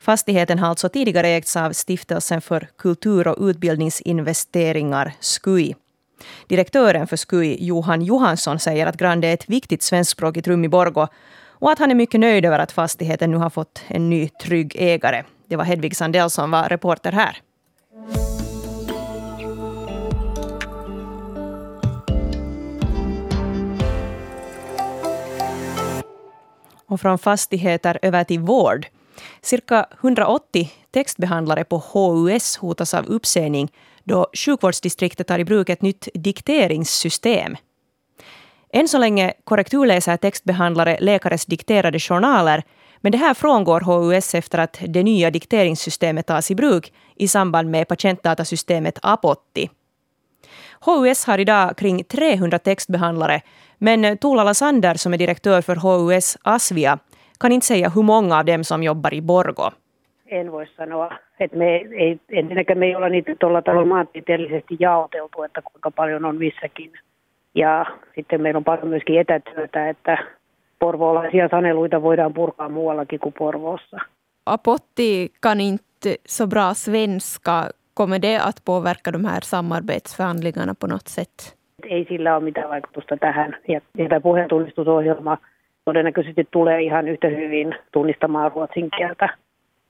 Fastigheten 0.00 0.58
har 0.58 0.68
alltså 0.68 0.88
tidigare 0.88 1.28
ägts 1.28 1.56
av 1.56 1.70
Stiftelsen 1.72 2.40
för 2.40 2.68
kultur 2.78 3.28
och 3.28 3.36
utbildningsinvesteringar, 3.40 5.12
SKUI. 5.20 5.74
Direktören 6.48 7.06
för 7.06 7.16
SKUI, 7.16 7.56
Johan 7.60 8.02
Johansson, 8.02 8.58
säger 8.58 8.86
att 8.86 8.96
Grande 8.96 9.28
är 9.28 9.34
ett 9.34 9.50
viktigt 9.50 9.82
svenskspråkigt 9.82 10.48
rum 10.48 10.64
i 10.64 10.68
Borgo 10.68 11.06
och 11.48 11.70
att 11.70 11.78
han 11.78 11.90
är 11.90 11.94
mycket 11.94 12.20
nöjd 12.20 12.44
över 12.44 12.58
att 12.58 12.72
fastigheten 12.72 13.30
nu 13.30 13.36
har 13.36 13.50
fått 13.50 13.82
en 13.88 14.10
ny 14.10 14.28
trygg 14.28 14.76
ägare. 14.78 15.22
Det 15.48 15.56
var 15.56 15.64
Hedvig 15.64 15.96
Sandell 15.96 16.30
som 16.30 16.50
var 16.50 16.68
reporter 16.68 17.12
här. 17.12 17.36
Och 26.94 27.00
från 27.00 27.18
fastigheter 27.18 27.98
över 28.02 28.24
till 28.24 28.40
vård. 28.40 28.86
Cirka 29.42 29.86
180 30.00 30.70
textbehandlare 30.90 31.64
på 31.64 31.82
HUS 31.92 32.56
hotas 32.56 32.94
av 32.94 33.06
uppsägning 33.06 33.72
då 34.04 34.26
sjukvårdsdistriktet 34.32 35.26
tar 35.26 35.38
i 35.38 35.44
bruk 35.44 35.68
ett 35.68 35.82
nytt 35.82 36.08
dikteringssystem. 36.14 37.56
Än 38.72 38.88
så 38.88 38.98
länge 38.98 39.32
korrekturläser 39.44 40.16
textbehandlare 40.16 40.98
läkares 41.00 41.46
dikterade 41.46 41.98
journaler 41.98 42.62
men 43.00 43.12
det 43.12 43.18
här 43.18 43.34
frångår 43.34 43.80
HUS 43.80 44.34
efter 44.34 44.58
att 44.58 44.78
det 44.88 45.02
nya 45.02 45.30
dikteringssystemet 45.30 46.26
tas 46.26 46.50
i 46.50 46.54
bruk 46.54 46.92
i 47.16 47.28
samband 47.28 47.70
med 47.70 47.88
patientdatasystemet 47.88 48.98
Apotti. 49.02 49.70
HUS 50.86 51.26
har 51.26 51.38
idag 51.40 51.76
kring 51.76 52.04
300 52.04 52.58
textbehandlare 52.58 53.40
men 53.78 54.18
Tuula 54.18 54.44
Lasander 54.44 54.94
som 54.94 55.12
är 55.14 55.18
direktör 55.18 55.60
för 55.60 55.76
HUS 55.76 56.38
Asvia 56.42 56.98
kan 57.40 57.52
inte 57.52 57.66
säga 57.66 57.88
hur 57.88 58.02
många 58.02 58.38
av 58.38 58.44
dem 58.44 58.64
som 58.64 58.82
jobbar 58.82 59.14
i 59.14 59.20
Borgo. 59.20 59.70
En 60.26 60.52
voi 60.52 60.66
sanoa, 60.76 61.18
että 61.40 61.56
me 61.56 61.74
ei, 61.76 62.20
ensinnäkään 62.28 62.78
me 62.78 62.86
ei 62.86 62.96
olla 62.96 63.08
niitä 63.08 63.34
tuolla 63.40 63.62
tavalla 63.62 63.86
maantieteellisesti 63.86 64.76
jaoteltu, 64.78 65.42
että 65.42 65.62
kuinka 65.62 65.90
paljon 65.90 66.24
on 66.24 66.36
missäkin. 66.36 66.92
Ja 67.54 67.86
sitten 68.14 68.40
meillä 68.40 68.58
on 68.58 68.64
paljon 68.64 68.88
myöskin 68.88 69.20
etätyötä, 69.20 69.88
että 69.88 70.18
porvoolaisia 70.78 71.48
saneluita 71.48 72.02
voidaan 72.02 72.34
purkaa 72.34 72.68
muuallakin 72.68 73.20
kuin 73.20 73.34
Porvoossa. 73.38 73.98
Apotti 74.46 75.32
kan 75.40 75.60
inte 75.60 76.16
så 76.28 76.46
bra 76.46 76.74
svenska. 76.74 77.68
Kommer 77.94 78.18
det 78.18 78.38
att 78.38 78.64
påverka 78.64 79.10
de 79.10 79.24
här 79.24 79.40
samarbetsförhandlingarna 79.40 80.74
på 80.74 80.86
något 80.86 81.08
sätt? 81.08 81.56
Ei 81.82 82.04
sillä 82.04 82.36
ole 82.36 82.44
mitään 82.44 82.68
vaikutusta 82.68 83.16
tähän. 83.16 83.56
Ja 83.68 83.80
tämä 84.08 84.20
puheentunnistusohjelma 84.20 85.38
todennäköisesti 85.84 86.48
tulee 86.50 86.82
ihan 86.82 87.08
yhtä 87.08 87.28
hyvin 87.28 87.74
tunnistamaan 87.92 88.52
ruotsin 88.52 88.90
kieltä. 88.96 89.28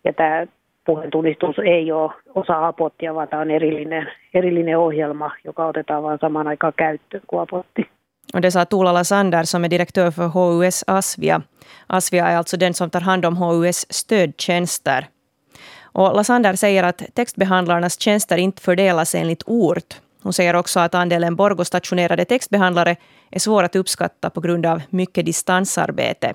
Ja 0.04 0.12
tämä 0.12 0.46
puheentunnistus 0.86 1.58
ei 1.58 1.92
ole 1.92 2.12
osa 2.34 2.66
apottia, 2.66 3.14
vaan 3.14 3.28
tämä 3.28 3.42
on 3.42 3.50
erillinen, 3.50 4.08
erillinen 4.34 4.78
ohjelma, 4.78 5.30
joka 5.44 5.66
otetaan 5.66 6.02
vain 6.02 6.18
saman 6.20 6.48
aikaan 6.48 6.72
käyttöön 6.76 7.22
kuin 7.26 7.40
apotti. 7.40 7.88
Och 8.34 8.42
det 8.42 8.50
sa 8.50 8.64
Tuula 8.64 9.04
Sander 9.04 9.44
som 9.44 9.64
är 9.64 9.68
direktör 9.68 10.10
för 10.10 10.28
HUS 10.28 10.84
Asvia. 10.86 11.40
Asvia 11.86 12.26
är 12.26 12.36
alltså 12.36 12.56
den 12.56 12.74
som 12.74 12.90
tar 12.90 13.00
hand 13.00 13.24
om 13.24 13.36
HUS 13.36 13.86
stödtjänster. 13.90 15.06
Och 15.94 16.16
Lasander 16.16 16.54
säger 16.56 16.82
att 16.82 17.02
textbehandlarnas 17.14 18.00
tjänster 18.00 18.36
inte 18.36 18.62
fördelas 18.62 19.14
enligt 19.14 19.42
ort. 19.46 19.94
Hon 20.22 20.32
säger 20.32 20.56
också 20.56 20.80
att 20.80 20.94
andelen 20.94 21.36
Borgå-stationerade 21.36 22.24
textbehandlare 22.24 22.96
är 23.30 23.38
svår 23.38 23.62
att 23.62 23.76
uppskatta 23.76 24.30
på 24.30 24.40
grund 24.40 24.66
av 24.66 24.82
mycket 24.90 25.26
distansarbete. 25.26 26.34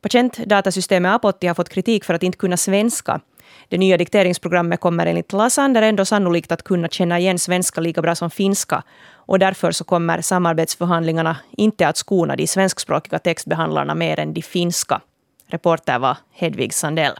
Patientdatasystemet 0.00 1.12
Apotti 1.12 1.46
har 1.46 1.54
fått 1.54 1.68
kritik 1.68 2.04
för 2.04 2.14
att 2.14 2.22
inte 2.22 2.38
kunna 2.38 2.56
svenska. 2.56 3.20
Det 3.68 3.78
nya 3.78 3.96
dikteringsprogrammet 3.96 4.80
kommer 4.80 5.06
enligt 5.06 5.32
Lasander 5.32 5.82
ändå 5.82 6.04
sannolikt 6.04 6.52
att 6.52 6.62
kunna 6.62 6.88
känna 6.88 7.18
igen 7.18 7.38
svenska 7.38 7.80
lika 7.80 8.02
bra 8.02 8.14
som 8.14 8.30
finska 8.30 8.82
och 9.10 9.38
därför 9.38 9.72
så 9.72 9.84
kommer 9.84 10.20
samarbetsförhandlingarna 10.20 11.36
inte 11.56 11.88
att 11.88 11.96
skona 11.96 12.36
de 12.36 12.46
svenskspråkiga 12.46 13.18
textbehandlarna 13.18 13.94
mer 13.94 14.20
än 14.20 14.34
de 14.34 14.42
finska. 14.42 15.00
Reporter 15.46 15.98
var 15.98 16.16
Hedvig 16.32 16.74
Sandell. 16.74 17.18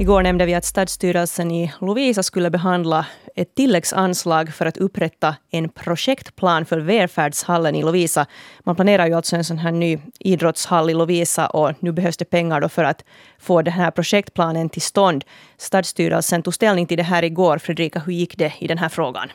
Igår 0.00 0.22
nämnde 0.22 0.46
vi 0.46 0.54
att 0.54 0.64
stadsstyrelsen 0.64 1.50
i 1.50 1.72
Lovisa 1.80 2.22
skulle 2.22 2.50
behandla 2.50 3.06
ett 3.36 3.54
tilläggsanslag 3.54 4.54
för 4.54 4.66
att 4.66 4.76
upprätta 4.76 5.36
en 5.50 5.68
projektplan 5.68 6.64
för 6.64 6.78
välfärdshallen 6.78 7.74
i 7.74 7.82
Lovisa. 7.82 8.26
Man 8.64 8.76
planerar 8.76 9.06
ju 9.06 9.14
alltså 9.14 9.36
en 9.36 9.44
sån 9.44 9.58
här 9.58 9.72
ny 9.72 9.98
idrottshall 10.18 10.90
i 10.90 10.94
Lovisa 10.94 11.46
och 11.46 11.72
nu 11.80 11.92
behövs 11.92 12.16
det 12.16 12.24
pengar 12.24 12.60
då 12.60 12.68
för 12.68 12.84
att 12.84 13.04
få 13.38 13.62
den 13.62 13.74
här 13.74 13.90
projektplanen 13.90 14.68
till 14.68 14.82
stånd. 14.82 15.24
Stadsstyrelsen 15.58 16.42
tog 16.42 16.54
ställning 16.54 16.86
till 16.86 16.96
det 16.96 17.02
här 17.02 17.22
igår. 17.22 17.58
Fredrika, 17.58 17.98
hur 17.98 18.12
gick 18.12 18.38
det 18.38 18.52
i 18.58 18.66
den 18.66 18.78
här 18.78 18.88
frågan? 18.88 19.28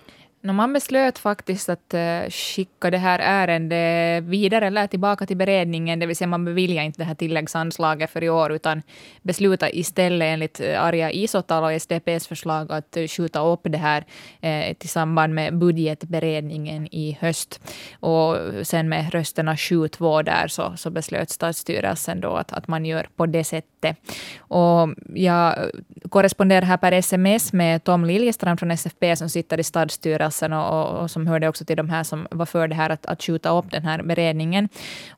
No, 0.45 0.53
man 0.53 0.73
beslöt 0.73 1.17
faktiskt 1.17 1.69
att 1.69 1.93
uh, 1.93 2.29
skicka 2.29 2.91
det 2.91 2.97
här 2.97 3.19
ärendet 3.19 4.23
vidare 4.23 4.67
eller 4.67 4.87
tillbaka 4.87 5.25
till 5.25 5.37
beredningen, 5.37 5.99
det 5.99 6.05
vill 6.05 6.15
säga 6.15 6.27
man 6.27 6.45
beviljar 6.45 6.83
inte 6.83 7.01
det 7.01 7.05
här 7.05 7.15
tilläggsanslaget 7.15 8.11
för 8.11 8.23
i 8.23 8.29
år, 8.29 8.51
utan 8.51 8.81
beslutade 9.21 9.77
istället 9.77 10.25
enligt 10.25 10.59
eh, 10.59 10.83
Arja 10.83 11.11
Isotalo 11.11 11.75
och 11.75 11.81
SDPs 11.81 12.27
förslag 12.27 12.71
att 12.71 12.97
uh, 12.97 13.07
skjuta 13.07 13.39
upp 13.39 13.61
det 13.63 13.77
här 13.77 14.05
uh, 14.43 14.69
i 14.69 14.87
samband 14.87 15.33
med 15.33 15.57
budgetberedningen 15.57 16.87
i 16.91 17.17
höst. 17.21 17.61
Och 17.99 18.37
sen 18.63 18.89
med 18.89 19.13
rösterna 19.13 19.55
7-2 19.55 20.23
där 20.23 20.47
så, 20.47 20.73
så 20.77 20.89
beslöt 20.89 21.29
stadsstyrelsen 21.29 22.21
då 22.21 22.35
att, 22.35 22.53
att 22.53 22.67
man 22.67 22.85
gör 22.85 23.07
på 23.15 23.25
det 23.25 23.43
sättet. 23.43 23.97
Och 24.37 24.89
jag 25.15 25.71
korresponderar 26.09 26.61
här 26.61 26.77
per 26.77 26.91
sms 26.91 27.53
med 27.53 27.83
Tom 27.83 28.05
Liljestrand 28.05 28.59
från 28.59 28.71
SFP 28.71 29.15
som 29.15 29.29
sitter 29.29 29.59
i 29.59 29.63
stadsstyrelsen 29.63 30.34
klassen 30.35 30.53
och, 30.53 31.01
och, 31.01 31.11
som 31.11 31.27
hörde 31.27 31.47
också 31.47 31.65
till 31.65 31.77
de 31.77 31.89
här 31.89 32.03
som 32.03 32.27
var 32.31 32.45
för 32.45 32.67
det 32.67 32.75
här 32.75 32.89
att, 32.89 33.05
att 33.05 33.23
skjuta 33.23 33.49
upp 33.49 33.71
den 33.71 33.83
här 33.83 34.03
beredningen. 34.03 34.69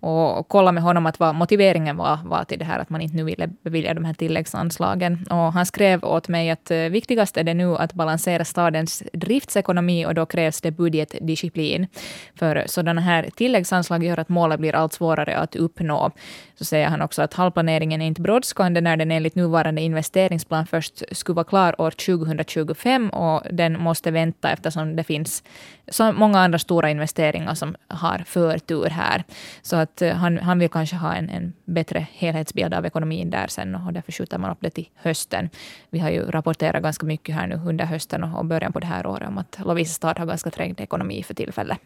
Och, 0.01 0.39
och 0.39 0.47
kolla 0.47 0.71
med 0.71 0.84
honom 0.84 1.06
att 1.06 1.19
vad 1.19 1.36
motiveringen 1.36 1.97
var, 1.97 2.19
var 2.25 2.43
till 2.43 2.60
det 2.60 2.65
här 2.65 2.80
att 2.80 2.89
man 2.89 3.01
inte 3.01 3.15
nu 3.15 3.23
ville 3.23 3.47
bevilja 3.63 3.93
de 3.93 4.06
här 4.06 4.13
tilläggsanslagen. 4.13 5.25
Och 5.30 5.53
han 5.53 5.65
skrev 5.65 6.03
åt 6.03 6.27
mig 6.27 6.49
att 6.49 6.71
eh, 6.71 6.77
viktigast 6.77 7.38
är 7.38 7.43
det 7.43 7.53
nu 7.53 7.75
att 7.75 7.93
balansera 7.93 8.45
stadens 8.45 9.03
driftsekonomi 9.13 10.06
och 10.06 10.13
då 10.13 10.25
krävs 10.25 10.62
det 10.62 10.71
budgetdisciplin. 10.71 11.88
För 12.36 12.63
sådana 12.67 13.01
här 13.01 13.30
tilläggsanslag 13.36 14.03
gör 14.03 14.19
att 14.19 14.30
målet 14.30 14.60
blir 14.60 14.75
allt 14.75 14.93
svårare 14.93 15.38
att 15.38 15.56
uppnå. 15.56 16.12
Så 16.56 16.65
säger 16.65 16.89
han 16.89 17.01
också 17.01 17.21
att 17.21 17.34
halvplaneringen 17.34 18.01
är 18.01 18.06
inte 18.06 18.21
brådskande 18.21 18.82
när 18.82 18.97
den 18.97 19.12
enligt 19.12 19.36
nuvarande 19.36 19.82
investeringsplan 19.82 20.67
först 20.67 21.03
skulle 21.12 21.36
vara 21.36 21.45
klar 21.45 21.82
år 21.82 21.91
2025 21.91 23.10
och 23.10 23.41
den 23.51 23.80
måste 23.80 24.12
vänta 24.12 24.51
eftersom 24.51 24.95
det 24.95 25.03
finns 25.08 25.43
så 25.88 26.12
många 26.12 26.39
andra 26.39 26.60
stora 26.60 26.89
investeringar 26.89 27.54
som 27.54 27.76
har 27.88 28.24
förtur 28.26 28.89
här. 28.89 29.24
Så 29.62 29.76
att 29.76 30.02
eh, 30.02 30.13
han, 30.13 30.38
han 30.38 30.60
vill 30.60 30.70
kanske 30.70 30.96
ha 30.96 31.13
en, 31.13 31.30
en 31.30 31.54
bättre 31.65 32.08
helhetsbild 32.13 32.74
av 32.74 32.86
ekonomin 32.86 33.30
där 33.30 33.48
sen 33.48 33.76
och 33.76 33.93
därför 33.93 34.12
skjuter 34.12 34.38
man 34.38 34.52
upp 34.52 34.58
det 34.62 34.70
till 34.70 34.89
hösten. 34.96 35.50
Vi 35.89 36.00
har 36.00 36.10
ju 36.10 36.32
rapporterat 36.32 36.84
ganska 36.84 37.06
mycket 37.06 37.36
här 37.36 37.48
nu 37.48 37.62
under 37.65 37.86
hösten 37.86 38.24
och 38.24 38.46
början 38.46 38.74
på 38.74 38.80
det 38.80 38.88
här 38.88 39.08
året 39.08 39.28
om 39.28 39.38
att 39.38 39.60
Lovisa 39.65 39.93
stad 39.93 40.20
har 40.20 40.26
ganska 40.26 40.50
trängd 40.50 40.80
ekonomi 40.80 41.24
för 41.24 41.34
tillfället. 41.34 41.78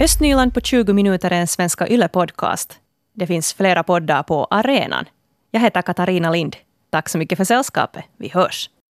Östnyland 0.00 0.54
på 0.54 0.60
20 0.60 0.92
minuter 0.92 1.30
är 1.30 1.40
en 1.40 1.46
Svenska 1.46 1.86
Yle-podcast. 1.86 2.78
Det 3.14 3.26
finns 3.26 3.54
flera 3.54 3.82
poddar 3.82 4.22
på 4.22 4.44
arenan. 4.50 5.04
Jag 5.50 5.60
heter 5.60 5.82
Katarina 5.82 6.30
Lind. 6.30 6.56
Tack 6.90 7.08
så 7.08 7.18
mycket 7.18 7.38
för 7.38 7.44
sällskapet. 7.44 8.04
Vi 8.16 8.28
hörs. 8.28 8.70